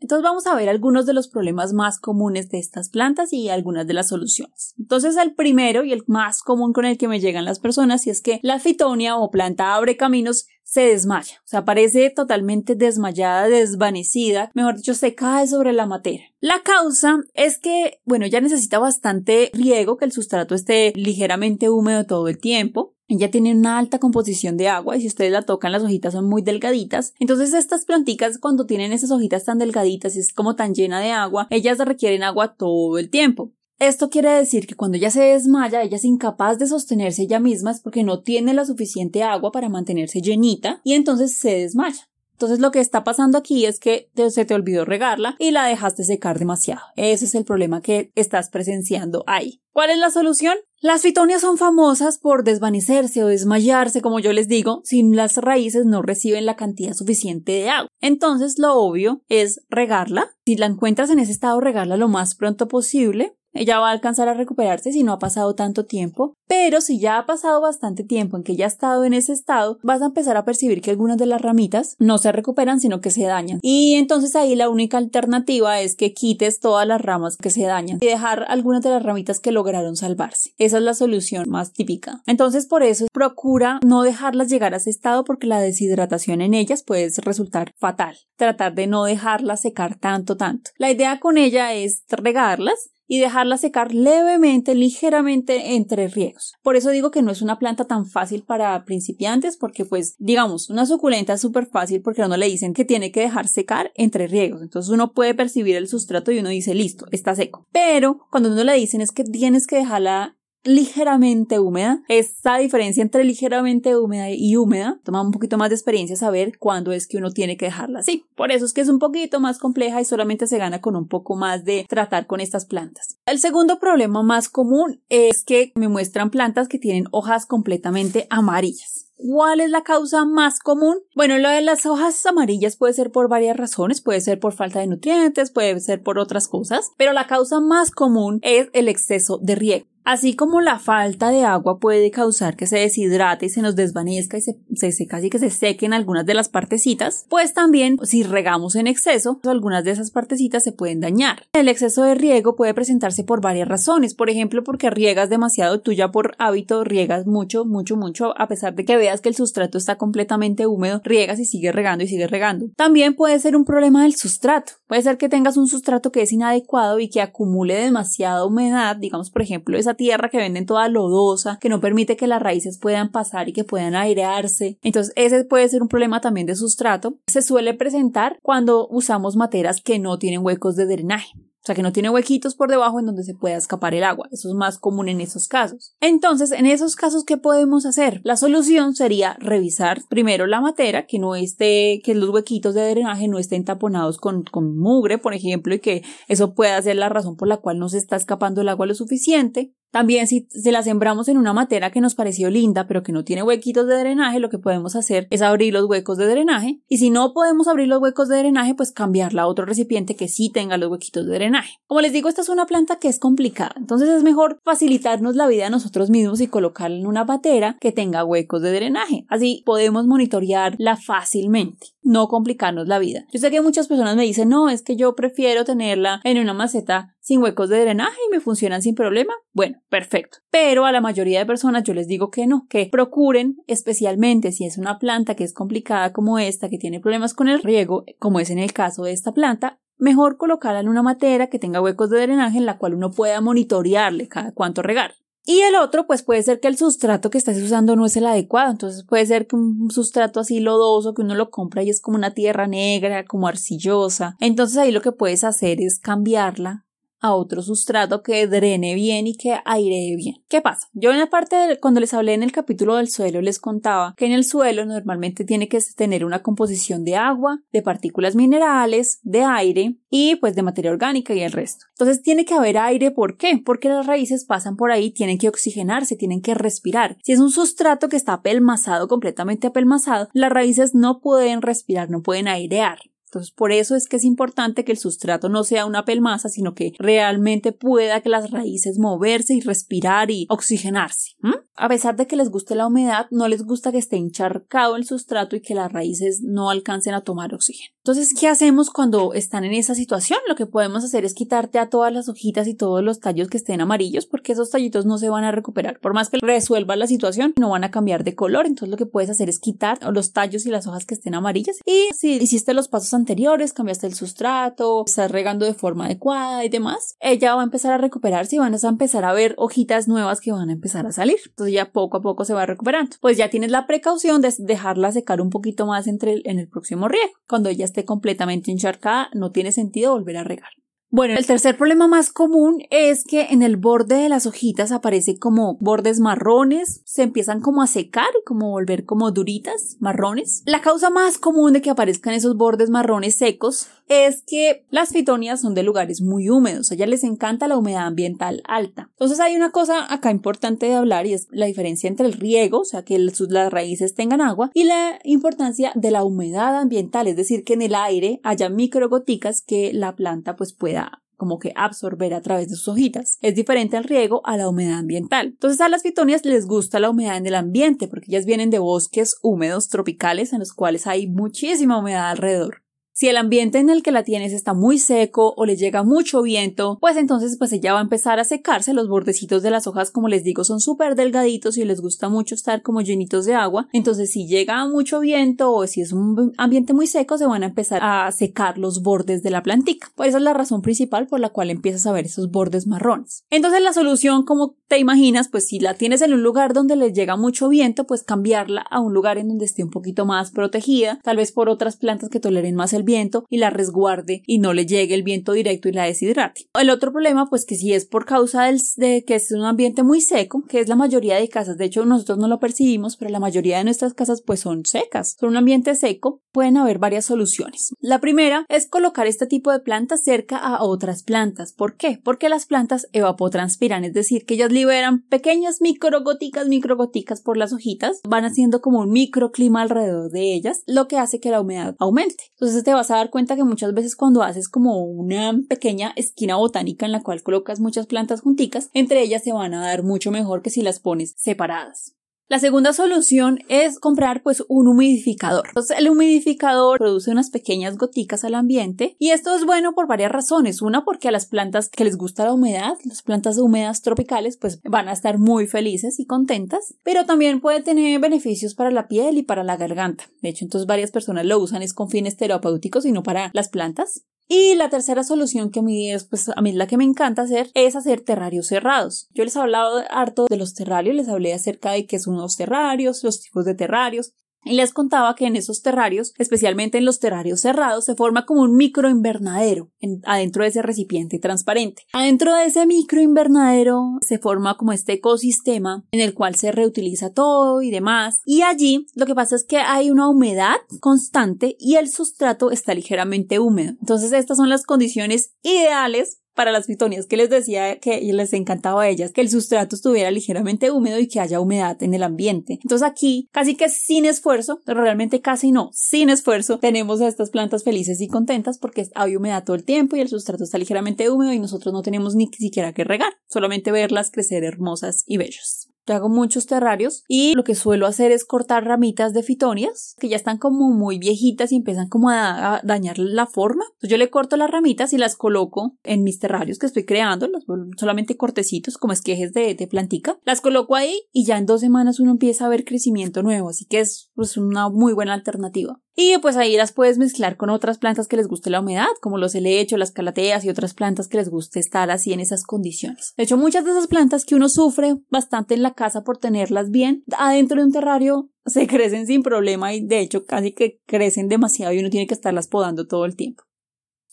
Entonces 0.05 0.23
vamos 0.23 0.47
a 0.47 0.55
ver 0.55 0.69
algunos 0.69 1.07
de 1.07 1.15
los 1.15 1.29
problemas 1.29 1.73
más 1.73 1.99
comunes 1.99 2.51
de 2.51 2.59
estas 2.59 2.91
plantas 2.91 3.33
y 3.33 3.49
algunas 3.49 3.87
de 3.87 3.95
las 3.95 4.09
soluciones. 4.09 4.75
Entonces 4.79 5.17
el 5.17 5.35
primero 5.35 5.83
y 5.83 5.95
el 5.95 6.05
más 6.07 6.43
común 6.43 6.75
con 6.75 6.85
el 6.85 6.99
que 6.99 7.09
me 7.09 7.21
llegan 7.21 7.47
las 7.47 7.59
personas 7.59 8.07
es 8.07 8.21
que 8.21 8.39
la 8.43 8.59
fitonia 8.59 9.17
o 9.17 9.31
planta 9.31 9.75
abre 9.75 9.97
caminos 9.97 10.47
se 10.63 10.83
desmaya, 10.83 11.37
o 11.45 11.47
sea, 11.47 11.65
parece 11.65 12.11
totalmente 12.11 12.75
desmayada, 12.75 13.49
desvanecida, 13.49 14.51
mejor 14.55 14.77
dicho, 14.77 14.95
se 14.95 15.15
cae 15.15 15.47
sobre 15.47 15.73
la 15.73 15.87
materia. 15.87 16.27
La 16.41 16.63
causa 16.63 17.19
es 17.35 17.59
que, 17.59 18.01
bueno, 18.05 18.27
ya 18.27 18.41
necesita 18.41 18.79
bastante 18.79 19.51
riego, 19.55 19.97
que 19.97 20.07
el 20.07 20.13
sustrato 20.13 20.55
esté 20.55 20.93
ligeramente 20.97 21.69
húmedo 21.69 22.05
todo 22.05 22.29
el 22.29 22.39
tiempo. 22.39 22.94
Ella 23.17 23.31
tiene 23.31 23.53
una 23.55 23.79
alta 23.79 23.99
composición 23.99 24.57
de 24.57 24.69
agua 24.69 24.97
y 24.97 25.03
si 25.03 25.07
ustedes 25.07 25.33
la 25.33 25.43
tocan 25.43 25.73
las 25.73 25.83
hojitas 25.83 26.15
son 26.15 26.27
muy 26.27 26.43
delgaditas. 26.43 27.15
Entonces 27.19 27.55
estas 27.55 27.85
plantitas 27.85 28.39
cuando 28.39 28.67
tienen 28.67 28.93
esas 28.93 29.11
hojitas 29.11 29.45
tan 29.45 29.59
delgaditas 29.59 30.17
y 30.17 30.21
es 30.21 30.33
como 30.33 30.57
tan 30.57 30.75
llena 30.75 31.01
de 31.01 31.13
agua, 31.13 31.47
ellas 31.51 31.79
requieren 31.79 32.23
agua 32.23 32.55
todo 32.57 32.99
el 32.99 33.11
tiempo. 33.11 33.53
Esto 33.79 34.09
quiere 34.09 34.31
decir 34.31 34.67
que 34.67 34.77
cuando 34.77 34.97
ella 34.97 35.11
se 35.11 35.23
desmaya, 35.23 35.83
ella 35.83 35.97
es 35.97 36.05
incapaz 36.05 36.59
de 36.59 36.67
sostenerse 36.67 37.23
ella 37.23 37.41
misma 37.41 37.73
es 37.73 37.81
porque 37.81 38.05
no 38.05 38.23
tiene 38.23 38.55
la 38.55 38.65
suficiente 38.65 39.23
agua 39.23 39.51
para 39.53 39.69
mantenerse 39.69 40.21
llenita 40.21 40.81
y 40.85 40.95
entonces 40.95 41.37
se 41.37 41.59
desmaya. 41.59 42.09
Entonces 42.35 42.59
lo 42.59 42.73
que 42.73 42.81
está 42.81 43.05
pasando 43.05 43.39
aquí 43.39 43.65
es 43.65 43.79
que 43.79 44.11
se 44.29 44.45
te 44.45 44.55
olvidó 44.55 44.85
regarla 44.85 45.37
y 45.39 45.53
la 45.53 45.67
dejaste 45.67 46.03
secar 46.03 46.39
demasiado. 46.39 46.83
Ese 46.97 47.27
es 47.27 47.35
el 47.35 47.45
problema 47.45 47.81
que 47.81 48.11
estás 48.17 48.51
presenciando 48.51 49.23
ahí. 49.27 49.61
¿Cuál 49.73 49.91
es 49.91 49.99
la 49.99 50.11
solución? 50.11 50.57
Las 50.85 51.01
fitonias 51.01 51.41
son 51.41 51.57
famosas 51.57 52.19
por 52.19 52.45
desvanecerse 52.45 53.25
o 53.25 53.29
desmayarse, 53.29 54.03
como 54.03 54.21
yo 54.21 54.35
les 54.35 54.49
digo, 54.49 54.83
si 54.85 55.03
las 55.03 55.39
raíces 55.39 55.87
no 55.87 56.03
reciben 56.03 56.45
la 56.45 56.57
cantidad 56.57 56.93
suficiente 56.93 57.53
de 57.53 57.71
agua. 57.71 57.89
Entonces 58.03 58.59
lo 58.59 58.75
obvio 58.75 59.23
es 59.31 59.63
regarla. 59.71 60.37
Si 60.45 60.57
la 60.57 60.67
encuentras 60.67 61.09
en 61.09 61.21
ese 61.21 61.33
estado, 61.33 61.59
regarla 61.59 61.97
lo 61.97 62.09
más 62.09 62.35
pronto 62.35 62.69
posible 62.69 63.35
ella 63.55 63.79
va 63.79 63.89
a 63.89 63.93
alcanzar 63.93 64.29
a 64.29 64.35
recuperarse 64.35 64.93
si 64.93 65.03
no 65.03 65.13
ha 65.13 65.19
pasado 65.19 65.55
tanto 65.55 65.87
tiempo, 65.87 66.35
pero 66.49 66.81
si 66.81 66.99
ya 66.99 67.19
ha 67.19 67.27
pasado 67.27 67.61
bastante 67.61 68.05
tiempo 68.05 68.37
en 68.37 68.43
que 68.43 68.57
ya 68.57 68.67
ha 68.67 68.69
estado 68.69 69.05
en 69.05 69.15
ese 69.15 69.33
estado, 69.33 69.79
vas 69.83 70.03
a 70.03 70.07
empezar 70.07 70.37
a 70.37 70.45
percibir 70.45 70.83
que 70.83 70.91
algunas 70.91 71.19
de 71.19 71.27
las 71.27 71.41
ramitas 71.41 71.97
no 71.99 72.19
se 72.19 72.33
recuperan, 72.33 72.81
sino 72.81 73.01
que 73.01 73.11
se 73.11 73.25
dañan. 73.25 73.61
Y 73.63 73.95
entonces 73.95 74.37
ahí 74.37 74.55
la 74.55 74.69
única 74.69 74.99
alternativa 74.99 75.81
es 75.81 75.97
que 75.97 76.13
quites 76.13 76.61
todas 76.61 76.87
las 76.87 77.01
ramas 77.01 77.37
que 77.37 77.51
se 77.51 77.63
dañan 77.63 77.99
y 78.01 78.07
dejar 78.07 78.45
algunas 78.49 78.83
de 78.83 78.91
las 78.91 79.03
ramitas 79.03 79.41
que 79.41 79.53
lograron 79.53 79.97
salvarse. 79.97 80.53
Esa 80.59 80.79
es 80.79 80.83
la 80.83 80.95
solución 80.95 81.49
más 81.49 81.73
típica. 81.73 82.23
Entonces 82.27 82.67
por 82.67 82.83
eso 82.83 83.07
procura 83.13 83.79
no 83.85 84.03
dejarlas 84.03 84.49
llegar 84.49 84.75
a 84.75 84.79
ese 84.79 84.91
estado 84.91 85.25
porque 85.25 85.47
la 85.47 85.61
deshidratación 85.61 86.41
en 86.41 86.55
ellas 86.55 86.83
puede 86.83 87.11
resultar 87.23 87.73
fatal. 87.79 88.17
Tratar 88.37 88.75
de 88.75 88.87
no 88.87 89.05
dejarlas 89.05 89.61
secar 89.61 89.97
tanto, 89.99 90.37
tanto. 90.37 90.71
La 90.79 90.91
idea 90.91 91.21
con 91.21 91.39
ella 91.39 91.73
es 91.73 92.03
regarlas 92.09 92.91
y 93.07 93.21
dejarla 93.21 93.57
secar 93.57 93.95
levemente, 93.95 94.75
ligeramente 94.75 95.75
entre 95.75 96.09
riegos. 96.09 96.55
Por 96.63 96.77
eso 96.77 96.91
digo 96.91 97.11
que 97.11 97.23
no 97.23 97.31
es 97.31 97.43
una 97.43 97.59
planta 97.59 97.85
tan 97.85 98.07
fácil 98.07 98.43
para 98.43 98.85
principiantes 98.85 99.57
porque 99.57 99.85
pues 99.85 100.17
digamos 100.19 100.71
una 100.71 100.87
suculenta 100.87 101.35
es 101.35 101.41
súper 101.41 101.67
fácil 101.67 102.03
porque 102.03 102.23
a 102.23 102.27
uno 102.27 102.37
le 102.37 102.47
dicen 102.47 102.75
que 102.75 102.85
tiene 102.85 103.13
que 103.13 103.21
dejar 103.21 103.49
secar 103.49 103.93
entre 103.95 104.27
riegos. 104.27 104.63
Entonces 104.63 104.91
uno 104.91 105.13
puede 105.13 105.35
percibir 105.35 105.77
el 105.77 105.89
sustrato 105.89 106.33
y 106.33 106.39
uno 106.39 106.49
dice 106.49 106.75
listo, 106.75 107.07
está 107.11 107.35
seco. 107.35 107.67
Pero 107.73 108.27
cuando 108.31 108.51
uno 108.51 108.65
le 108.65 108.75
dicen 108.75 109.01
es 109.01 109.13
que 109.13 109.25
tienes 109.25 109.67
que 109.67 109.77
dejarla 109.77 110.37
ligeramente 110.65 111.59
húmeda. 111.59 112.03
Esta 112.09 112.59
diferencia 112.59 113.03
entre 113.03 113.25
ligeramente 113.25 113.97
húmeda 113.97 114.31
y 114.31 114.57
húmeda 114.57 114.99
toma 115.05 115.23
un 115.23 115.31
poquito 115.31 115.59
más 115.59 115.71
de 115.71 115.77
experiencia 115.77 116.17
saber 116.17 116.59
cuándo 116.59 116.93
es 116.93 117.07
que 117.07 117.19
uno 117.19 117.31
tiene 117.31 117.57
que 117.57 117.67
dejarla 117.67 118.01
así. 118.01 118.25
Por 118.35 118.51
eso 118.51 118.65
es 118.65 118.73
que 118.73 118.81
es 118.81 118.89
un 118.89 118.99
poquito 118.99 119.41
más 119.41 119.59
compleja 119.59 120.01
y 120.01 120.05
solamente 120.05 120.47
se 120.47 120.59
gana 120.59 120.81
con 120.81 120.97
un 120.97 121.09
poco 121.09 121.37
más 121.37 121.65
de 121.65 121.87
tratar 121.89 122.27
con 122.27 122.41
estas 122.41 122.65
plantas. 122.65 123.17
El 123.27 123.39
segundo 123.39 123.79
problema 123.79 124.23
más 124.23 124.49
común 124.49 125.01
es 125.09 125.45
que 125.45 125.73
me 125.75 125.89
muestran 125.89 126.31
plantas 126.31 126.69
que 126.69 126.79
tienen 126.79 127.07
hojas 127.11 127.47
completamente 127.47 128.27
amarillas. 128.31 129.05
¿Cuál 129.17 129.61
es 129.61 129.71
la 129.71 129.83
causa 129.85 130.25
más 130.25 130.59
común? 130.59 130.97
Bueno, 131.15 131.39
lo 131.39 131.49
de 131.49 131.63
las 131.63 131.87
hojas 131.87 132.27
amarillas 132.27 132.77
puede 132.77 132.93
ser 132.93 133.13
por 133.13 133.29
varias 133.29 133.57
razones, 133.57 134.01
puede 134.01 134.21
ser 134.21 134.41
por 134.41 134.53
falta 134.53 134.81
de 134.81 134.89
nutrientes, 134.89 135.53
puede 135.53 135.79
ser 135.81 136.03
por 136.03 136.19
otras 136.19 136.49
cosas, 136.49 136.91
pero 136.97 137.13
la 137.13 137.27
causa 137.27 137.61
más 137.61 137.91
común 137.91 138.41
es 138.43 138.69
el 138.73 138.89
exceso 138.89 139.39
de 139.39 139.55
riego. 139.55 139.87
Así 140.05 140.37
como 140.37 140.61
la 140.61 140.79
falta 140.79 141.31
de 141.31 141.45
agua 141.45 141.79
puede 141.79 142.11
causar 142.11 142.57
que 142.57 142.67
se 142.67 142.77
deshidrate 142.77 143.47
y 143.47 143.49
se 143.49 143.63
nos 143.63 143.75
desvanezca 143.75 144.37
y 144.37 144.43
se, 144.43 144.59
se, 144.93 145.07
casi 145.07 145.31
que 145.31 145.39
se 145.39 145.49
sequen 145.49 145.95
algunas 145.95 146.27
de 146.27 146.35
las 146.35 146.51
partecitas, 146.51 147.25
pues 147.31 147.55
también 147.55 147.99
si 148.03 148.23
regamos 148.23 148.77
en 148.77 148.87
exceso, 148.87 149.41
algunas 149.45 149.83
de 149.83 149.93
esas 149.93 150.11
partecitas 150.11 150.63
se 150.63 150.73
pueden 150.73 151.01
dañar. 151.01 151.47
El 151.55 151.69
exceso 151.69 152.03
de 152.03 152.15
riego 152.15 152.55
puede 152.55 152.75
presentarse 152.75 153.25
por 153.25 153.41
varias 153.41 153.67
razones, 153.67 154.15
por 154.15 154.29
ejemplo 154.29 154.63
porque 154.63 154.91
riegas 154.91 155.31
demasiado, 155.31 155.81
tú 155.81 155.93
ya 155.93 156.11
por 156.11 156.35
hábito 156.39 156.85
riegas 156.85 157.27
mucho, 157.27 157.65
mucho, 157.65 157.97
mucho, 157.97 158.39
a 158.39 158.47
pesar 158.47 158.75
de 158.75 158.85
que 158.85 158.99
veas 158.99 159.23
que 159.23 159.31
el 159.31 159.35
sustrato 159.35 159.79
está 159.79 159.97
completamente 159.97 160.67
húmedo, 160.67 161.01
riegas 161.03 161.41
y 161.41 161.47
sigues 161.47 161.75
regando 161.75 162.05
y 162.05 162.09
sigues 162.09 162.31
regando. 162.31 162.67
También 162.77 163.15
puede 163.15 163.39
ser 163.39 163.57
un 163.57 163.65
problema 163.65 164.03
del 164.03 164.15
sustrato, 164.15 164.75
puede 164.87 165.01
ser 165.01 165.17
que 165.17 165.31
tengas 165.31 165.57
un 165.57 165.67
sustrato 165.67 166.13
que 166.13 166.21
es 166.21 166.31
inadecuado 166.31 167.01
y 167.01 167.09
que 167.09 167.23
acumule 167.23 167.77
demasiada 167.77 168.45
humedad, 168.45 168.97
digamos 168.97 169.31
por 169.31 169.41
ejemplo 169.41 169.79
esa 169.79 169.94
tierra 169.95 170.29
que 170.29 170.39
venden 170.39 170.67
toda 170.67 170.89
lodosa, 170.89 171.59
que 171.61 171.69
no 171.69 171.81
permite 171.81 172.17
que 172.17 172.27
las 172.27 172.43
raíces 172.43 172.79
puedan 172.79 173.11
pasar 173.11 173.49
y 173.49 173.53
que 173.53 173.65
puedan 173.65 173.95
airearse. 173.95 174.79
Entonces, 174.83 175.13
ese 175.17 175.45
puede 175.45 175.69
ser 175.69 175.83
un 175.83 175.89
problema 175.89 176.21
también 176.21 176.47
de 176.47 176.57
sustrato. 176.57 177.19
Se 177.27 177.43
suele 177.43 177.75
presentar 177.75 178.39
cuando 178.43 178.87
usamos 178.89 179.37
materas 179.37 179.81
que 179.81 179.99
no 179.99 180.19
tienen 180.19 180.45
huecos 180.45 180.77
de 180.77 180.87
drenaje. 180.87 181.33
O 181.65 181.67
sea, 181.67 181.75
que 181.75 181.83
no 181.83 181.93
tiene 181.93 182.11
huequitos 182.11 182.55
por 182.55 182.69
debajo 182.69 183.01
en 183.01 183.07
donde 183.07 183.25
se 183.25 183.33
pueda 183.33 183.57
escapar 183.57 183.95
el 183.95 184.05
agua. 184.05 184.29
Eso 184.31 184.51
es 184.51 184.55
más 184.55 184.79
común 184.79 185.09
en 185.09 185.23
esos 185.23 185.49
casos. 185.49 185.95
Entonces, 185.99 186.53
en 186.53 186.67
esos 186.67 186.95
casos, 186.95 187.25
¿qué 187.25 187.39
podemos 187.39 187.87
hacer? 187.87 188.21
La 188.23 188.37
solución 188.37 188.95
sería 188.95 189.39
revisar 189.41 190.03
primero 190.11 190.47
la 190.47 190.61
matera, 190.61 191.07
que 191.07 191.19
no 191.19 191.35
esté, 191.35 192.03
que 192.05 192.15
los 192.15 192.29
huequitos 192.29 192.75
de 192.75 192.91
drenaje 192.91 193.29
no 193.29 193.39
estén 193.39 193.65
taponados 193.65 194.19
con, 194.19 194.43
con 194.43 194.77
mugre, 194.77 195.17
por 195.17 195.33
ejemplo, 195.33 195.75
y 195.75 195.79
que 195.79 196.03
eso 196.29 196.53
pueda 196.53 196.83
ser 196.83 196.97
la 196.97 197.09
razón 197.09 197.35
por 197.35 197.49
la 197.49 197.57
cual 197.57 197.79
no 197.79 197.89
se 197.89 197.97
está 197.97 198.17
escapando 198.17 198.61
el 198.61 198.69
agua 198.69 198.85
lo 198.85 198.95
suficiente. 198.95 199.73
También 199.95 200.27
si, 200.27 200.49
se 200.51 200.73
la 200.73 200.83
sembramos 200.83 201.29
en 201.29 201.39
una 201.39 201.53
matera 201.53 201.93
que 201.93 202.01
nos 202.01 202.17
pareció 202.17 202.51
linda 202.51 202.89
pero 202.89 203.05
que 203.05 203.13
no 203.13 203.23
tiene 203.23 203.45
huequitos 203.45 203.87
de 203.87 203.97
drenaje, 203.97 204.41
lo 204.41 204.51
que 204.51 204.59
podemos 204.59 204.97
hacer 204.97 205.29
es 205.31 205.41
abrir 205.41 205.73
los 205.73 205.89
huecos 205.89 206.19
de 206.19 206.27
drenaje 206.27 206.81
y 206.89 206.99
si 206.99 207.11
no 207.11 207.33
podemos 207.33 207.69
abrir 207.69 207.87
los 207.87 208.03
huecos 208.03 208.29
de 208.29 208.39
drenaje, 208.39 208.75
pues 208.75 208.91
cambiarla 208.91 209.43
a 209.43 209.47
otro 209.47 209.67
recipiente 209.67 210.17
que 210.17 210.27
sí 210.27 210.51
tenga 210.51 210.79
los 210.79 210.91
huequitos 210.91 211.25
de 211.25 211.35
drenaje. 211.35 211.75
Como 211.87 212.01
les 212.01 212.13
digo, 212.13 212.29
esta 212.29 212.41
es 212.41 212.49
una 212.49 212.67
planta 212.67 212.97
que 212.97 213.07
es 213.07 213.21
complicada, 213.21 213.73
entonces 213.77 214.09
es 214.09 214.25
mejor 214.25 214.59
facilitarnos 214.65 215.37
la 215.37 215.47
vida 215.47 215.69
a 215.69 215.71
nosotros 215.71 216.11
mismos 216.11 216.41
y 216.41 216.49
colocarla 216.49 216.97
en 216.97 217.07
una 217.07 217.25
matera 217.25 217.77
que 217.81 217.93
tenga 217.93 218.25
huecos 218.25 218.63
de 218.63 218.73
drenaje. 218.73 219.27
Así 219.29 219.63
podemos 219.65 220.09
monitorearla 220.09 220.97
fácilmente, 220.97 221.94
no 222.05 222.29
complicarnos 222.29 222.87
la 222.87 222.99
vida. 222.99 223.25
Yo 223.33 223.41
sé 223.41 223.51
que 223.51 223.61
muchas 223.61 223.89
personas 223.89 224.15
me 224.15 224.23
dicen, 224.23 224.49
no, 224.49 224.69
es 224.69 224.83
que 224.83 224.95
yo 224.95 225.17
prefiero 225.17 225.65
tenerla 225.65 226.21
en 226.23 226.39
una 226.39 226.55
maceta 226.55 227.17
sin 227.21 227.43
huecos 227.43 227.71
de 227.71 227.81
drenaje 227.81 228.19
y 228.29 228.31
me 228.31 228.41
funcionan 228.41 228.83
sin 228.83 228.95
problema, 228.95 229.33
bueno, 229.53 229.83
perfecto. 229.89 230.39
Pero 230.51 230.85
a 230.85 230.93
la 230.93 231.01
mayoría 231.01 231.39
de 231.39 231.47
personas 231.47 231.83
yo 231.83 231.95
les 231.95 232.07
digo 232.07 232.31
que 232.31 232.47
no, 232.47 232.67
que 232.69 232.87
procuren, 232.87 233.57
especialmente 233.67 234.53
si 234.53 234.67
es 234.67 234.77
una 234.77 234.99
planta 234.99 235.35
que 235.35 235.45
es 235.45 235.55
complicada 235.55 236.13
como 236.13 236.39
esta, 236.39 236.69
que 236.69 236.79
tiene 236.79 237.01
problemas 237.01 237.33
con 237.33 237.49
el 237.49 237.63
riego, 237.63 238.05
como 238.19 238.39
es 238.41 238.51
en 238.51 238.59
el 238.59 238.73
caso 238.73 239.05
de 239.05 239.13
esta 239.13 239.33
planta, 239.33 239.81
mejor 239.97 240.37
colocarla 240.37 240.81
en 240.81 240.89
una 240.89 241.03
matera 241.03 241.49
que 241.49 241.59
tenga 241.59 241.81
huecos 241.81 242.11
de 242.11 242.21
drenaje 242.21 242.59
en 242.59 242.67
la 242.67 242.79
cual 242.79 242.95
uno 242.95 243.11
pueda 243.11 243.41
monitorearle 243.41 244.29
cada 244.29 244.53
cuánto 244.53 244.83
regar. 244.83 245.15
Y 245.47 245.61
el 245.61 245.75
otro, 245.75 246.07
pues 246.07 246.23
puede 246.23 246.43
ser 246.43 246.59
que 246.59 246.69
el 246.69 246.79
sustrato 246.79 247.29
que 247.29 247.37
estés 247.37 247.63
usando 247.63 247.97
no 247.97 248.07
es 248.07 248.17
el 248.17 248.27
adecuado. 248.27 248.71
Entonces 248.71 249.05
puede 249.05 249.27
ser 249.27 249.47
que 249.47 249.57
un 249.57 249.91
sustrato 249.91 250.41
así 250.41 250.61
lodoso 250.61 251.13
que 251.13 251.23
uno 251.23 251.35
lo 251.35 251.51
compra 251.51 251.83
y 251.83 251.91
es 251.91 252.01
como 252.01 252.17
una 252.17 252.33
tierra 252.33 252.67
negra, 252.67 253.27
como 253.27 253.47
arcillosa. 253.47 254.37
Entonces 254.41 254.79
ahí 254.79 254.91
lo 254.91 255.03
que 255.03 255.13
puedes 255.13 255.45
hacer 255.45 255.83
es 255.83 255.99
cambiarla 255.99 256.84
a 257.25 257.35
otro 257.35 257.63
sustrato 257.63 258.23
que 258.23 258.47
drene 258.47 258.95
bien 258.95 259.27
y 259.27 259.35
que 259.35 259.59
airee 259.65 260.15
bien. 260.15 260.45
¿Qué 260.47 260.61
pasa? 260.61 260.89
Yo 260.93 261.11
en 261.11 261.19
la 261.19 261.31
parte 261.31 261.57
de, 261.57 261.81
cuando 261.81 262.01
les 262.01 262.13
hablé 262.13 262.35
en 262.35 262.43
el 262.43 262.53
capítulo 262.53 262.97
del 262.97 263.09
suelo 263.09 263.41
les 263.41 263.59
contaba 263.59 264.13
que 264.19 264.27
en 264.27 264.33
el 264.33 264.45
suelo 264.45 264.85
normalmente 264.85 265.47
tiene 265.47 265.67
que 265.67 265.79
tener 265.97 266.27
una 266.27 266.43
composición 266.43 267.03
de 267.03 267.17
agua, 267.17 267.63
de 267.73 267.81
partículas 267.81 268.37
minerales, 268.37 269.21
de 269.23 269.43
aire 269.43 269.97
y 270.11 270.37
pues 270.37 270.55
de 270.55 270.65
materia 270.65 270.91
orgánica 270.91 271.33
y 271.33 271.41
el 271.41 271.53
resto. 271.53 271.87
Entonces 271.93 272.23
tiene 272.23 272.45
que 272.45 272.53
haber 272.53 272.77
aire, 272.77 273.11
¿por 273.11 273.39
qué? 273.39 273.59
Porque 273.65 273.89
las 273.89 274.05
raíces 274.05 274.45
pasan 274.45 274.77
por 274.77 274.93
ahí, 274.93 275.11
tienen 275.11 275.39
que 275.39 275.49
oxigenarse, 275.49 276.17
tienen 276.17 276.43
que 276.43 276.53
respirar. 276.53 277.17
Si 277.23 277.33
es 277.33 277.41
un 277.41 277.51
sustrato 277.51 278.11
que 278.11 278.19
está 278.19 278.35
apelmazado, 278.35 279.09
completamente 279.09 279.69
apelmazado, 279.69 280.29
las 280.35 280.53
raíces 280.53 280.95
no 280.95 281.21
pueden 281.21 281.63
respirar, 281.63 282.11
no 282.11 282.23
pueden 282.23 282.49
airear. 282.49 282.99
Entonces, 283.35 283.51
por 283.51 283.73
eso 283.73 283.97
es 283.97 284.09
que 284.09 284.17
es 284.17 284.25
importante 284.25 284.85
que 284.85 284.93
el 284.93 284.99
sustrato 284.99 285.49
no 285.49 285.65
sea 285.65 285.87
una 285.87 286.05
pelmaza, 286.05 286.49
sino 286.49 286.75
que 286.75 286.93
realmente 286.99 287.73
pueda 287.73 288.21
que 288.21 288.29
las 288.29 288.53
raíces 288.53 288.99
moverse 288.99 289.55
y 289.55 289.61
respirar 289.61 290.31
y 290.31 290.47
oxigenarse. 290.49 291.33
A 291.77 291.89
pesar 291.89 292.15
de 292.15 292.27
que 292.27 292.37
les 292.37 292.51
guste 292.51 292.77
la 292.77 292.87
humedad, 292.87 293.27
no 293.31 293.49
les 293.49 293.65
gusta 293.65 293.91
que 293.91 293.99
esté 293.99 294.17
encharcado 294.17 294.95
el 294.95 295.07
sustrato 295.07 295.57
y 295.57 295.61
que 295.61 295.75
las 295.75 295.93
raíces 295.93 296.41
no 296.43 296.71
alcancen 296.71 297.15
a 297.15 297.23
tomar 297.23 297.53
oxígeno. 297.53 297.91
Entonces, 298.05 298.35
¿qué 298.39 298.49
hacemos 298.49 298.91
cuando 298.91 299.33
están 299.33 299.65
en 299.65 299.73
esa 299.73 299.95
situación? 299.95 300.39
Lo 300.47 300.57
que 300.57 300.67
podemos 300.67 301.03
hacer 301.05 301.25
es 301.25 301.35
quitarte 301.35 301.79
a 301.79 301.89
todas 301.89 302.13
las 302.13 302.29
hojitas 302.29 302.69
y 302.69 302.75
todos 302.75 303.03
los 303.03 303.19
tallos 303.19 303.49
que 303.49 303.57
estén 303.57 303.81
amarillos, 303.81 304.27
porque 304.27 304.53
esos 304.53 304.71
tallitos 304.71 305.07
no 305.07 305.19
se 305.19 305.31
van 305.31 305.43
a 305.43 305.53
recuperar. 305.53 305.99
Por 306.01 306.13
más 306.13 306.29
que 306.29 306.39
resuelva 306.41 306.97
la 306.97 307.07
situación, 307.07 307.55
no 307.59 307.71
van 307.71 307.83
a 307.83 307.91
cambiar 307.91 308.23
de 308.23 308.35
color. 308.35 308.67
Entonces, 308.67 308.91
lo 308.91 308.99
que 308.99 309.07
puedes 309.07 309.31
hacer 309.31 309.49
es 309.49 309.59
quitar 309.59 309.99
los 310.13 310.33
tallos 310.33 310.67
y 310.67 310.71
las 310.71 310.87
hojas 310.87 311.07
que 311.07 311.15
estén 311.15 311.35
amarillas. 311.35 311.79
Y 311.87 312.09
si 312.15 312.35
hiciste 312.35 312.75
los 312.75 312.89
pasos 312.89 313.15
anteriores, 313.15 313.73
cambiaste 313.73 314.07
el 314.07 314.15
sustrato, 314.15 315.05
estás 315.07 315.31
regando 315.31 315.65
de 315.65 315.75
forma 315.75 316.05
adecuada 316.05 316.65
y 316.65 316.69
demás, 316.69 317.17
ella 317.21 317.55
va 317.55 317.63
a 317.63 317.65
empezar 317.65 317.93
a 317.93 317.99
recuperarse 317.99 318.57
y 318.57 318.59
van 318.59 318.75
a 318.75 318.89
empezar 318.89 319.25
a 319.25 319.33
ver 319.33 319.55
hojitas 319.57 320.09
nuevas 320.09 320.41
que 320.41 320.53
van 320.53 320.69
a 320.69 320.73
empezar 320.73 321.07
a 321.07 321.13
salir 321.13 321.39
ya 321.69 321.93
poco 321.93 322.19
a 322.19 322.23
poco 322.23 322.45
se 322.45 322.55
va 322.55 322.67
recuperando. 322.67 323.17
Pues 323.21 323.37
ya 323.37 323.51
tienes 323.51 323.71
la 323.71 323.87
precaución 323.87 324.41
de 324.41 324.53
dejarla 324.59 325.13
secar 325.13 325.41
un 325.41 325.51
poquito 325.51 325.87
más 325.87 326.07
entre 326.07 326.41
en 326.45 326.59
el 326.59 326.69
próximo 326.69 327.09
riego. 327.09 327.33
Cuando 327.49 327.69
ella 327.69 327.85
esté 327.85 328.05
completamente 328.05 328.71
encharcada, 328.71 329.29
no 329.35 329.53
tiene 329.53 329.73
sentido 329.73 330.13
volver 330.13 330.37
a 330.37 330.45
regar. 330.45 330.71
Bueno, 331.17 331.35
el 331.39 331.47
tercer 331.47 331.77
problema 331.77 332.09
más 332.09 332.33
común 332.33 332.83
es 332.91 333.23
que 333.23 333.43
en 333.51 333.63
el 333.63 333.77
borde 333.77 334.17
de 334.17 334.29
las 334.29 334.47
hojitas 334.47 334.91
aparece 334.91 335.39
como 335.39 335.77
bordes 335.79 336.19
marrones, 336.19 337.03
se 337.05 337.23
empiezan 337.23 337.61
como 337.61 337.83
a 337.83 337.87
secar 337.87 338.27
y 338.37 338.45
como 338.45 338.71
volver 338.71 339.05
como 339.05 339.31
duritas, 339.31 339.97
marrones. 340.01 340.65
La 340.67 340.81
causa 340.81 341.11
más 341.11 341.39
común 341.39 341.73
de 341.73 341.83
que 341.83 341.91
aparezcan 341.91 342.35
esos 342.35 342.57
bordes 342.57 342.91
marrones 342.91 343.37
secos 343.37 343.87
es 344.09 344.43
que 344.45 344.85
las 344.91 345.11
fitonias 345.11 345.61
son 345.61 345.75
de 345.75 345.85
lugares 345.85 346.21
muy 346.21 346.51
húmedos, 346.51 346.91
a 346.91 346.95
ellas 346.97 347.09
les 347.09 347.23
encanta 347.23 347.69
la 347.69 347.79
humedad 347.79 348.07
ambiental 348.07 348.61
alta. 348.67 349.09
Entonces 349.13 349.39
hay 349.39 349.55
una 349.55 349.71
cosa 349.71 350.13
acá 350.13 350.33
importante 350.33 350.87
de 350.87 350.95
hablar 350.95 351.27
y 351.27 351.35
es 351.35 351.47
la 351.53 351.67
diferencia 351.67 352.09
entre 352.09 352.27
el 352.27 352.33
riego, 352.33 352.81
o 352.81 352.85
sea 352.85 353.05
que 353.05 353.19
las 353.19 353.73
raíces 353.73 354.17
tengan 354.17 354.41
agua, 354.41 354.73
y 354.75 354.83
la 354.83 355.21
importancia 355.23 355.93
de 355.95 356.11
la 356.11 356.25
humedad 356.25 356.77
ambiental, 356.77 357.29
es 357.29 357.37
decir, 357.37 357.63
que 357.63 357.75
en 357.75 357.83
el 357.83 357.95
aire 357.95 358.41
haya 358.43 358.69
microgoticas 358.69 359.63
que 359.63 359.93
la 359.93 360.17
planta 360.17 360.57
pues 360.57 360.73
pueda 360.75 361.04
como 361.45 361.59
que 361.59 361.75
absorber 361.77 362.33
a 362.33 362.41
través 362.41 362.71
de 362.71 362.75
sus 362.75 362.89
hojitas. 362.89 363.37
Es 363.43 363.55
diferente 363.55 363.99
al 363.99 364.05
riego 364.05 364.41
a 364.47 364.57
la 364.57 364.67
humedad 364.67 364.99
ambiental. 364.99 365.49
Entonces 365.49 365.79
a 365.83 365.91
las 365.91 366.01
fitonias 366.01 366.47
les 366.47 366.67
gusta 366.67 367.01
la 367.01 367.11
humedad 367.11 367.37
en 367.37 367.45
el 367.45 367.55
ambiente 367.55 368.09
porque 368.09 368.29
ellas 368.31 368.47
vienen 368.47 368.71
de 368.71 368.79
bosques 368.79 369.37
húmedos 369.43 369.91
tropicales 369.91 370.55
en 370.55 370.61
los 370.61 370.73
cuales 370.73 371.07
hay 371.07 371.27
muchísima 371.27 371.99
humedad 371.99 372.31
alrededor. 372.31 372.84
Si 373.17 373.29
el 373.29 373.37
ambiente 373.37 373.79
en 373.79 373.91
el 373.91 374.03
que 374.03 374.11
la 374.11 374.25
tienes 374.25 374.53
está 374.53 374.75
muy 374.75 374.99
seco 374.99 375.55
o 375.57 375.67
le 375.67 375.77
llega 375.77 376.03
mucho 376.03 376.43
viento, 376.43 376.99
pues 377.01 377.17
entonces 377.17 377.57
pues 377.57 377.73
ella 377.73 377.93
va 377.93 378.01
a 378.01 378.03
empezar 378.03 378.41
a 378.41 378.45
secarse, 378.45 378.93
los 378.93 379.07
bordecitos 379.07 379.63
de 379.63 379.71
las 379.71 379.87
hojas 379.87 380.11
como 380.11 380.27
les 380.27 380.43
digo 380.43 380.65
son 380.65 380.81
súper 380.81 381.15
delgaditos 381.15 381.79
y 381.79 381.85
les 381.85 382.01
gusta 382.01 382.29
mucho 382.29 382.57
estar 382.57 382.83
como 382.83 383.03
llenitos 383.03 383.45
de 383.45 383.55
agua, 383.55 383.87
entonces 383.93 384.33
si 384.33 384.49
llega 384.49 384.85
mucho 384.89 385.21
viento 385.21 385.73
o 385.73 385.87
si 385.87 386.01
es 386.01 386.13
un 386.13 386.55
ambiente 386.59 386.93
muy 386.93 387.07
seco 387.07 387.39
se 387.39 387.47
van 387.47 387.63
a 387.63 387.67
empezar 387.67 388.01
a 388.03 388.33
secar 388.33 388.79
los 388.79 389.01
bordes 389.01 389.45
de 389.45 389.51
la 389.51 389.63
plantica. 389.63 390.11
Por 390.17 390.27
esa 390.27 390.39
es 390.39 390.43
la 390.43 390.53
razón 390.53 390.83
principal 390.83 391.29
por 391.29 391.39
la 391.39 391.51
cual 391.51 391.71
empiezas 391.71 392.09
a 392.09 392.13
ver 392.13 392.25
esos 392.25 392.51
bordes 392.51 392.89
marrones. 392.89 393.45
Entonces 393.49 393.81
la 393.81 393.93
solución 393.93 394.45
como 394.45 394.75
te 394.89 394.99
imaginas 394.99 395.49
pues 395.49 395.69
si 395.69 395.79
la 395.79 395.95
tienes 395.95 396.21
en 396.21 396.33
un 396.33 396.43
lugar 396.43 396.73
donde 396.73 396.97
le 396.97 397.13
llega 397.13 397.37
mucho 397.37 397.69
viento 397.69 398.09
pues 398.09 398.25
cambiarla 398.25 398.81
a 398.91 398.99
un 398.99 399.15
lugar 399.15 399.39
en 399.39 399.47
donde 399.47 399.67
esté 399.67 399.85
un 399.85 399.91
poquito 399.91 400.27
más 400.27 400.51
protegida, 400.51 401.21
tal 401.23 401.37
vez 401.37 401.53
por 401.53 401.69
otras 401.69 401.97
plantas 401.97 402.29
que 402.29 402.41
toleren 402.41 402.75
más 402.75 402.93
el 402.93 403.04
viento 403.05 403.45
y 403.49 403.59
la 403.59 403.71
resguarde 403.71 404.43
y 404.47 404.59
no 404.59 404.73
le 404.73 404.87
llegue 404.87 405.15
el 405.15 405.23
viento 405.23 405.53
directo 405.53 405.89
y 405.89 405.93
la 405.93 406.05
deshidrate. 406.05 406.69
El 406.79 406.91
otro 406.91 407.13
problema, 407.13 407.49
pues 407.49 407.65
que 407.65 407.77
si 407.77 407.93
es 407.93 408.07
por 408.07 408.25
causa 408.25 408.71
de 408.97 409.25
que 409.25 409.35
es 409.35 409.53
un 409.53 409.65
ambiente 409.65 410.03
muy 410.03 410.21
seco, 410.21 410.65
que 410.69 410.81
es 410.81 410.89
la 410.89 410.97
mayoría 410.97 411.37
de 411.37 411.49
casas, 411.49 411.77
de 411.77 411.85
hecho 411.85 412.05
nosotros 412.05 412.39
no 412.39 412.49
lo 412.49 412.59
percibimos, 412.59 413.17
pero 413.17 413.31
la 413.31 413.41
mayoría 413.41 413.79
de 413.79 413.85
nuestras 413.85 414.15
casas 414.15 414.43
pues 414.43 414.61
son 414.61 414.85
secas, 414.85 415.37
son 415.39 415.51
un 415.51 415.57
ambiente 415.57 415.95
seco, 415.95 416.41
pueden 416.53 416.77
haber 416.77 416.99
varias 416.99 417.25
soluciones. 417.27 417.95
La 418.01 418.21
primera 418.21 418.65
es 418.69 418.87
colocar 418.87 419.27
este 419.27 419.47
tipo 419.47 419.73
de 419.73 419.81
plantas 419.81 420.23
cerca 420.23 420.57
a 420.57 420.83
otras 420.83 421.23
plantas. 421.23 421.73
¿Por 421.73 421.97
qué? 421.97 422.21
Porque 422.23 422.49
las 422.49 422.67
plantas 422.67 423.09
evapotranspiran, 423.13 424.05
es 424.05 424.13
decir, 424.13 424.45
que 424.45 424.55
ellas 424.55 424.73
liberan 424.73 425.23
pequeñas 425.29 425.81
microgoticas, 425.81 426.69
microgoticas 426.69 427.41
por 427.43 427.57
las 427.57 427.73
hojitas, 427.73 428.21
van 428.29 428.45
haciendo 428.45 428.81
como 428.81 429.01
un 429.01 429.11
microclima 429.11 429.83
alrededor 429.83 430.31
de 430.31 430.55
ellas, 430.55 430.83
lo 430.87 431.09
que 431.09 431.19
hace 431.19 431.41
que 431.41 431.51
la 431.51 431.61
humedad 431.61 431.97
aumente. 431.99 432.45
Entonces 432.53 432.85
vas 432.95 433.11
a 433.11 433.17
dar 433.17 433.31
cuenta 433.31 433.57
que 433.57 433.65
muchas 433.65 433.93
veces 433.93 434.17
cuando 434.17 434.43
haces 434.43 434.69
como 434.69 435.05
una 435.05 435.61
pequeña 435.69 436.13
esquina 436.17 436.57
botánica 436.57 437.07
en 437.07 437.13
la 437.13 437.23
cual 437.23 437.43
colocas 437.43 437.81
muchas 437.81 438.07
plantas 438.07 438.41
junticas, 438.41 438.91
entre 438.95 439.23
ellas 439.23 439.43
se 439.43 439.53
van 439.53 439.75
a 439.75 439.83
dar 439.83 440.03
mucho 440.03 440.31
mejor 440.31 440.63
que 440.63 440.71
si 440.71 440.83
las 440.83 441.01
pones 441.01 441.35
separadas. 441.37 442.15
La 442.47 442.59
segunda 442.59 442.93
solución 442.93 443.61
es 443.69 443.99
comprar 443.99 444.43
pues 444.43 444.63
un 444.69 444.87
humidificador. 444.87 445.69
Entonces 445.69 445.97
el 445.99 446.11
humidificador 446.11 446.99
produce 446.99 447.31
unas 447.31 447.49
pequeñas 447.49 447.97
goticas 447.97 448.45
al 448.45 448.55
ambiente 448.55 449.17
y 449.19 449.31
esto 449.31 449.55
es 449.55 449.65
bueno 449.65 449.95
por 449.95 450.07
varias 450.07 450.31
razones. 450.31 450.83
Una 450.83 451.07
porque 451.07 451.29
a 451.29 451.33
las 451.33 451.47
plantas 451.47 451.89
que 451.89 452.05
les 452.05 452.17
gusta 452.17 452.45
la 452.45 452.53
humedad, 452.53 452.97
las 453.05 453.23
plantas 453.23 453.57
húmedas 453.57 454.03
tropicales 454.03 454.59
pues 454.59 454.83
van 454.83 455.09
a 455.09 455.13
estar 455.13 455.39
muy 455.39 455.67
felices 455.67 456.21
y 456.21 456.27
contentas, 456.27 456.95
pero 457.03 457.25
también 457.25 457.63
puede 457.63 457.81
tener 457.81 458.21
beneficios 458.21 458.75
para 458.75 458.91
la 458.91 459.09
piel 459.09 459.39
y 459.39 459.43
para 459.43 459.65
la 459.65 459.79
garganta. 459.79 460.25
De 460.43 460.51
hecho 460.51 460.67
entonces 460.67 460.87
varias 460.87 461.11
personas 461.11 461.47
lo 461.47 461.59
usan 461.59 461.81
es 461.81 461.95
con 461.95 462.11
fines 462.11 462.37
terapéuticos 462.37 463.07
y 463.07 463.13
no 463.13 463.23
para 463.23 463.51
las 463.55 463.71
plantas. 463.71 464.27
Y 464.47 464.75
la 464.75 464.91
tercera 464.91 465.25
solución 465.25 465.71
que 465.71 465.81
a 465.81 465.83
mí 465.83 466.11
es, 466.11 466.25
pues 466.25 466.51
a 466.55 466.61
mí 466.61 466.73
la 466.73 466.87
que 466.87 466.99
me 466.99 467.05
encanta 467.05 467.43
hacer, 467.43 467.71
es 467.75 467.97
hacer 467.97 468.21
terrarios 468.21 468.67
cerrados. 468.67 469.29
Yo 469.33 469.45
les 469.45 469.57
he 469.57 469.61
hablado 469.61 470.03
harto 470.11 470.47
de 470.49 470.57
los 470.59 470.75
terrarios, 470.75 471.17
les 471.17 471.29
hablé 471.29 471.55
acerca 471.55 471.93
de 471.93 472.07
qué 472.07 472.19
son 472.19 472.37
los 472.37 472.57
terrarios, 472.57 473.25
los 473.25 473.41
tipos 473.41 473.65
de 473.65 473.75
terrarios, 473.75 474.33
y 474.65 474.75
les 474.75 474.93
contaba 474.93 475.35
que 475.35 475.47
en 475.47 475.57
esos 475.57 475.83
terrarios, 475.83 476.33
especialmente 476.39 476.99
en 476.99 477.05
los 477.05 477.21
terrarios 477.21 477.61
cerrados, 477.61 478.05
se 478.05 478.15
forma 478.15 478.47
como 478.47 478.63
un 478.63 478.77
microinvernadero 478.77 479.91
adentro 480.25 480.63
de 480.63 480.69
ese 480.69 480.83
recipiente 480.83 481.39
transparente. 481.39 482.03
Adentro 482.13 482.55
de 482.55 482.67
ese 482.67 482.87
microinvernadero 482.87 484.19
se 484.21 484.39
forma 484.39 484.77
como 484.77 484.93
este 484.93 485.15
ecosistema 485.15 486.05
en 486.11 486.21
el 486.21 486.35
cual 486.35 486.55
se 486.55 486.73
reutiliza 486.73 487.33
todo 487.33 487.83
y 487.83 487.91
demás. 487.91 488.41
Y 488.45 488.63
allí 488.63 489.07
lo 489.15 489.27
que 489.27 489.35
pasa 489.35 489.57
es 489.57 489.65
que 489.65 489.79
hay 489.79 490.11
una 490.11 490.29
humedad 490.29 490.77
constante 491.01 491.77
y 491.79 491.97
el 491.97 492.09
sustrato 492.09 492.71
está 492.71 492.95
ligeramente 492.95 493.59
húmedo. 493.59 493.95
Entonces 494.01 494.33
estas 494.33 494.57
son 494.57 494.69
las 494.69 494.85
condiciones 494.85 495.55
ideales 495.63 496.41
para 496.55 496.73
las 496.73 496.87
pitonias 496.87 497.27
que 497.27 497.37
les 497.37 497.51
decía 497.51 497.99
que 497.99 498.21
les 498.21 498.53
encantaba 498.53 499.03
a 499.03 499.09
ellas 499.09 499.33
que 499.33 499.41
el 499.41 499.51
sustrato 499.51 499.97
estuviera 499.97 500.31
ligeramente 500.31 500.91
húmedo 500.91 501.19
y 501.19 501.29
que 501.29 501.41
haya 501.41 501.61
humedad 501.61 502.03
en 502.03 502.15
el 502.15 502.23
ambiente. 502.23 502.79
Entonces 502.83 503.07
aquí, 503.07 503.49
casi 503.53 503.77
que 503.77 503.89
sin 503.89 504.25
esfuerzo, 504.25 504.81
pero 504.85 505.03
realmente 505.03 505.41
casi 505.41 505.73
no, 505.73 505.91
sin 505.93 506.31
esfuerzo, 506.31 506.79
tenemos 506.79 507.21
a 507.21 507.29
estas 507.29 507.51
plantas 507.51 507.85
felices 507.85 508.21
y 508.21 508.29
contentas 508.29 508.79
porque 508.79 509.07
hay 509.15 509.37
humedad 509.37 509.65
todo 509.65 509.77
el 509.77 509.85
tiempo 509.85 510.17
y 510.17 510.21
el 510.21 510.29
sustrato 510.29 510.65
está 510.65 510.79
ligeramente 510.79 511.31
húmedo 511.31 511.53
y 511.53 511.59
nosotros 511.59 511.93
no 511.93 512.03
tenemos 512.03 512.35
ni 512.35 512.49
siquiera 512.53 512.93
que 512.93 513.05
regar, 513.05 513.33
solamente 513.49 513.93
verlas 513.93 514.31
crecer 514.31 514.65
hermosas 514.65 515.25
y 515.27 515.37
bellas. 515.37 515.94
Yo 516.07 516.15
hago 516.15 516.29
muchos 516.29 516.67
terrarios 516.67 517.25
y 517.29 517.55
lo 517.55 517.65
que 517.65 517.75
suelo 517.75 518.07
hacer 518.07 518.31
es 518.31 518.45
cortar 518.45 518.85
ramitas 518.85 519.33
de 519.33 519.43
fitonias 519.43 520.15
que 520.19 520.29
ya 520.29 520.37
están 520.37 520.59
como 520.59 520.91
muy 520.91 521.19
viejitas 521.19 521.73
y 521.73 521.77
empiezan 521.77 522.09
como 522.09 522.31
a, 522.31 522.81
dañar 522.85 523.19
la 523.19 523.47
forma. 523.47 523.85
Entonces 523.85 524.11
yo 524.11 524.17
le 524.19 524.31
corto 524.31 524.57
las 524.57 524.71
ramitas 524.71 525.13
y 525.13 525.19
las 525.19 525.37
coloco 525.37 525.97
en 526.03 526.23
mis 526.23 526.39
terrarios 526.39 526.79
que 526.79 526.87
estoy 526.87 527.05
creando, 527.05 527.49
solamente 527.97 528.37
cortecitos 528.37 528.99
como 528.99 529.13
esquejes 529.13 529.53
de, 529.53 529.75
plantica. 529.91 530.39
Las 530.45 530.61
coloco 530.61 530.97
ahí 530.97 531.15
y 531.33 531.45
ya 531.45 531.59
en 531.59 531.67
dos 531.67 531.81
semanas 531.81 532.19
uno 532.19 532.31
empieza 532.31 532.67
a 532.67 532.69
ver 532.69 532.85
crecimiento 532.85 533.43
nuevo, 533.43 533.69
así 533.69 533.85
que 533.85 534.01
es 534.01 534.31
pues, 534.35 534.57
una 534.57 534.89
muy 534.89 535.13
buena 535.13 535.35
alternativa. 535.35 536.01
Y 536.17 536.39
pues 536.39 536.57
ahí 536.57 536.77
las 536.77 536.93
puedes 536.93 537.19
mezclar 537.19 537.57
con 537.57 537.71
otras 537.71 537.99
plantas 537.99 538.29
que 538.29 538.37
les 538.37 538.47
guste 538.47 538.71
la 538.71 538.81
humedad, 538.81 539.09
como 539.21 539.39
los 539.39 539.55
helechos, 539.55 539.99
las 539.99 540.13
calateas 540.13 540.65
y 540.65 540.69
otras 540.69 540.95
plantas 540.95 541.29
que 541.29 541.39
les 541.39 541.49
guste 541.49 541.81
estar 541.81 542.11
así 542.11 542.33
en 542.33 542.41
esas 542.41 542.63
condiciones. 542.63 543.35
De 543.37 543.43
hecho, 543.43 543.57
muchas 543.57 543.85
de 543.85 543.91
esas 543.91 544.07
plantas 544.07 544.45
que 544.45 544.55
uno 544.55 544.69
sufre 544.69 545.17
bastante 545.29 545.75
en 545.75 545.83
la 545.83 545.95
casa 545.95 546.23
por 546.23 546.39
tenerlas 546.39 546.91
bien, 546.91 547.25
adentro 547.37 547.79
de 547.79 547.87
un 547.87 547.93
terrario 547.93 548.51
se 548.65 548.87
crecen 548.89 549.27
sin 549.27 549.43
problema 549.43 549.93
y 549.93 550.05
de 550.05 550.21
hecho 550.21 550.45
casi 550.45 550.73
que 550.73 551.01
crecen 551.07 551.49
demasiado 551.49 551.93
y 551.93 551.99
uno 551.99 552.11
tiene 552.11 552.27
que 552.27 552.35
estarlas 552.35 552.69
podando 552.69 553.07
todo 553.07 553.25
el 553.25 553.37
tiempo. 553.37 553.65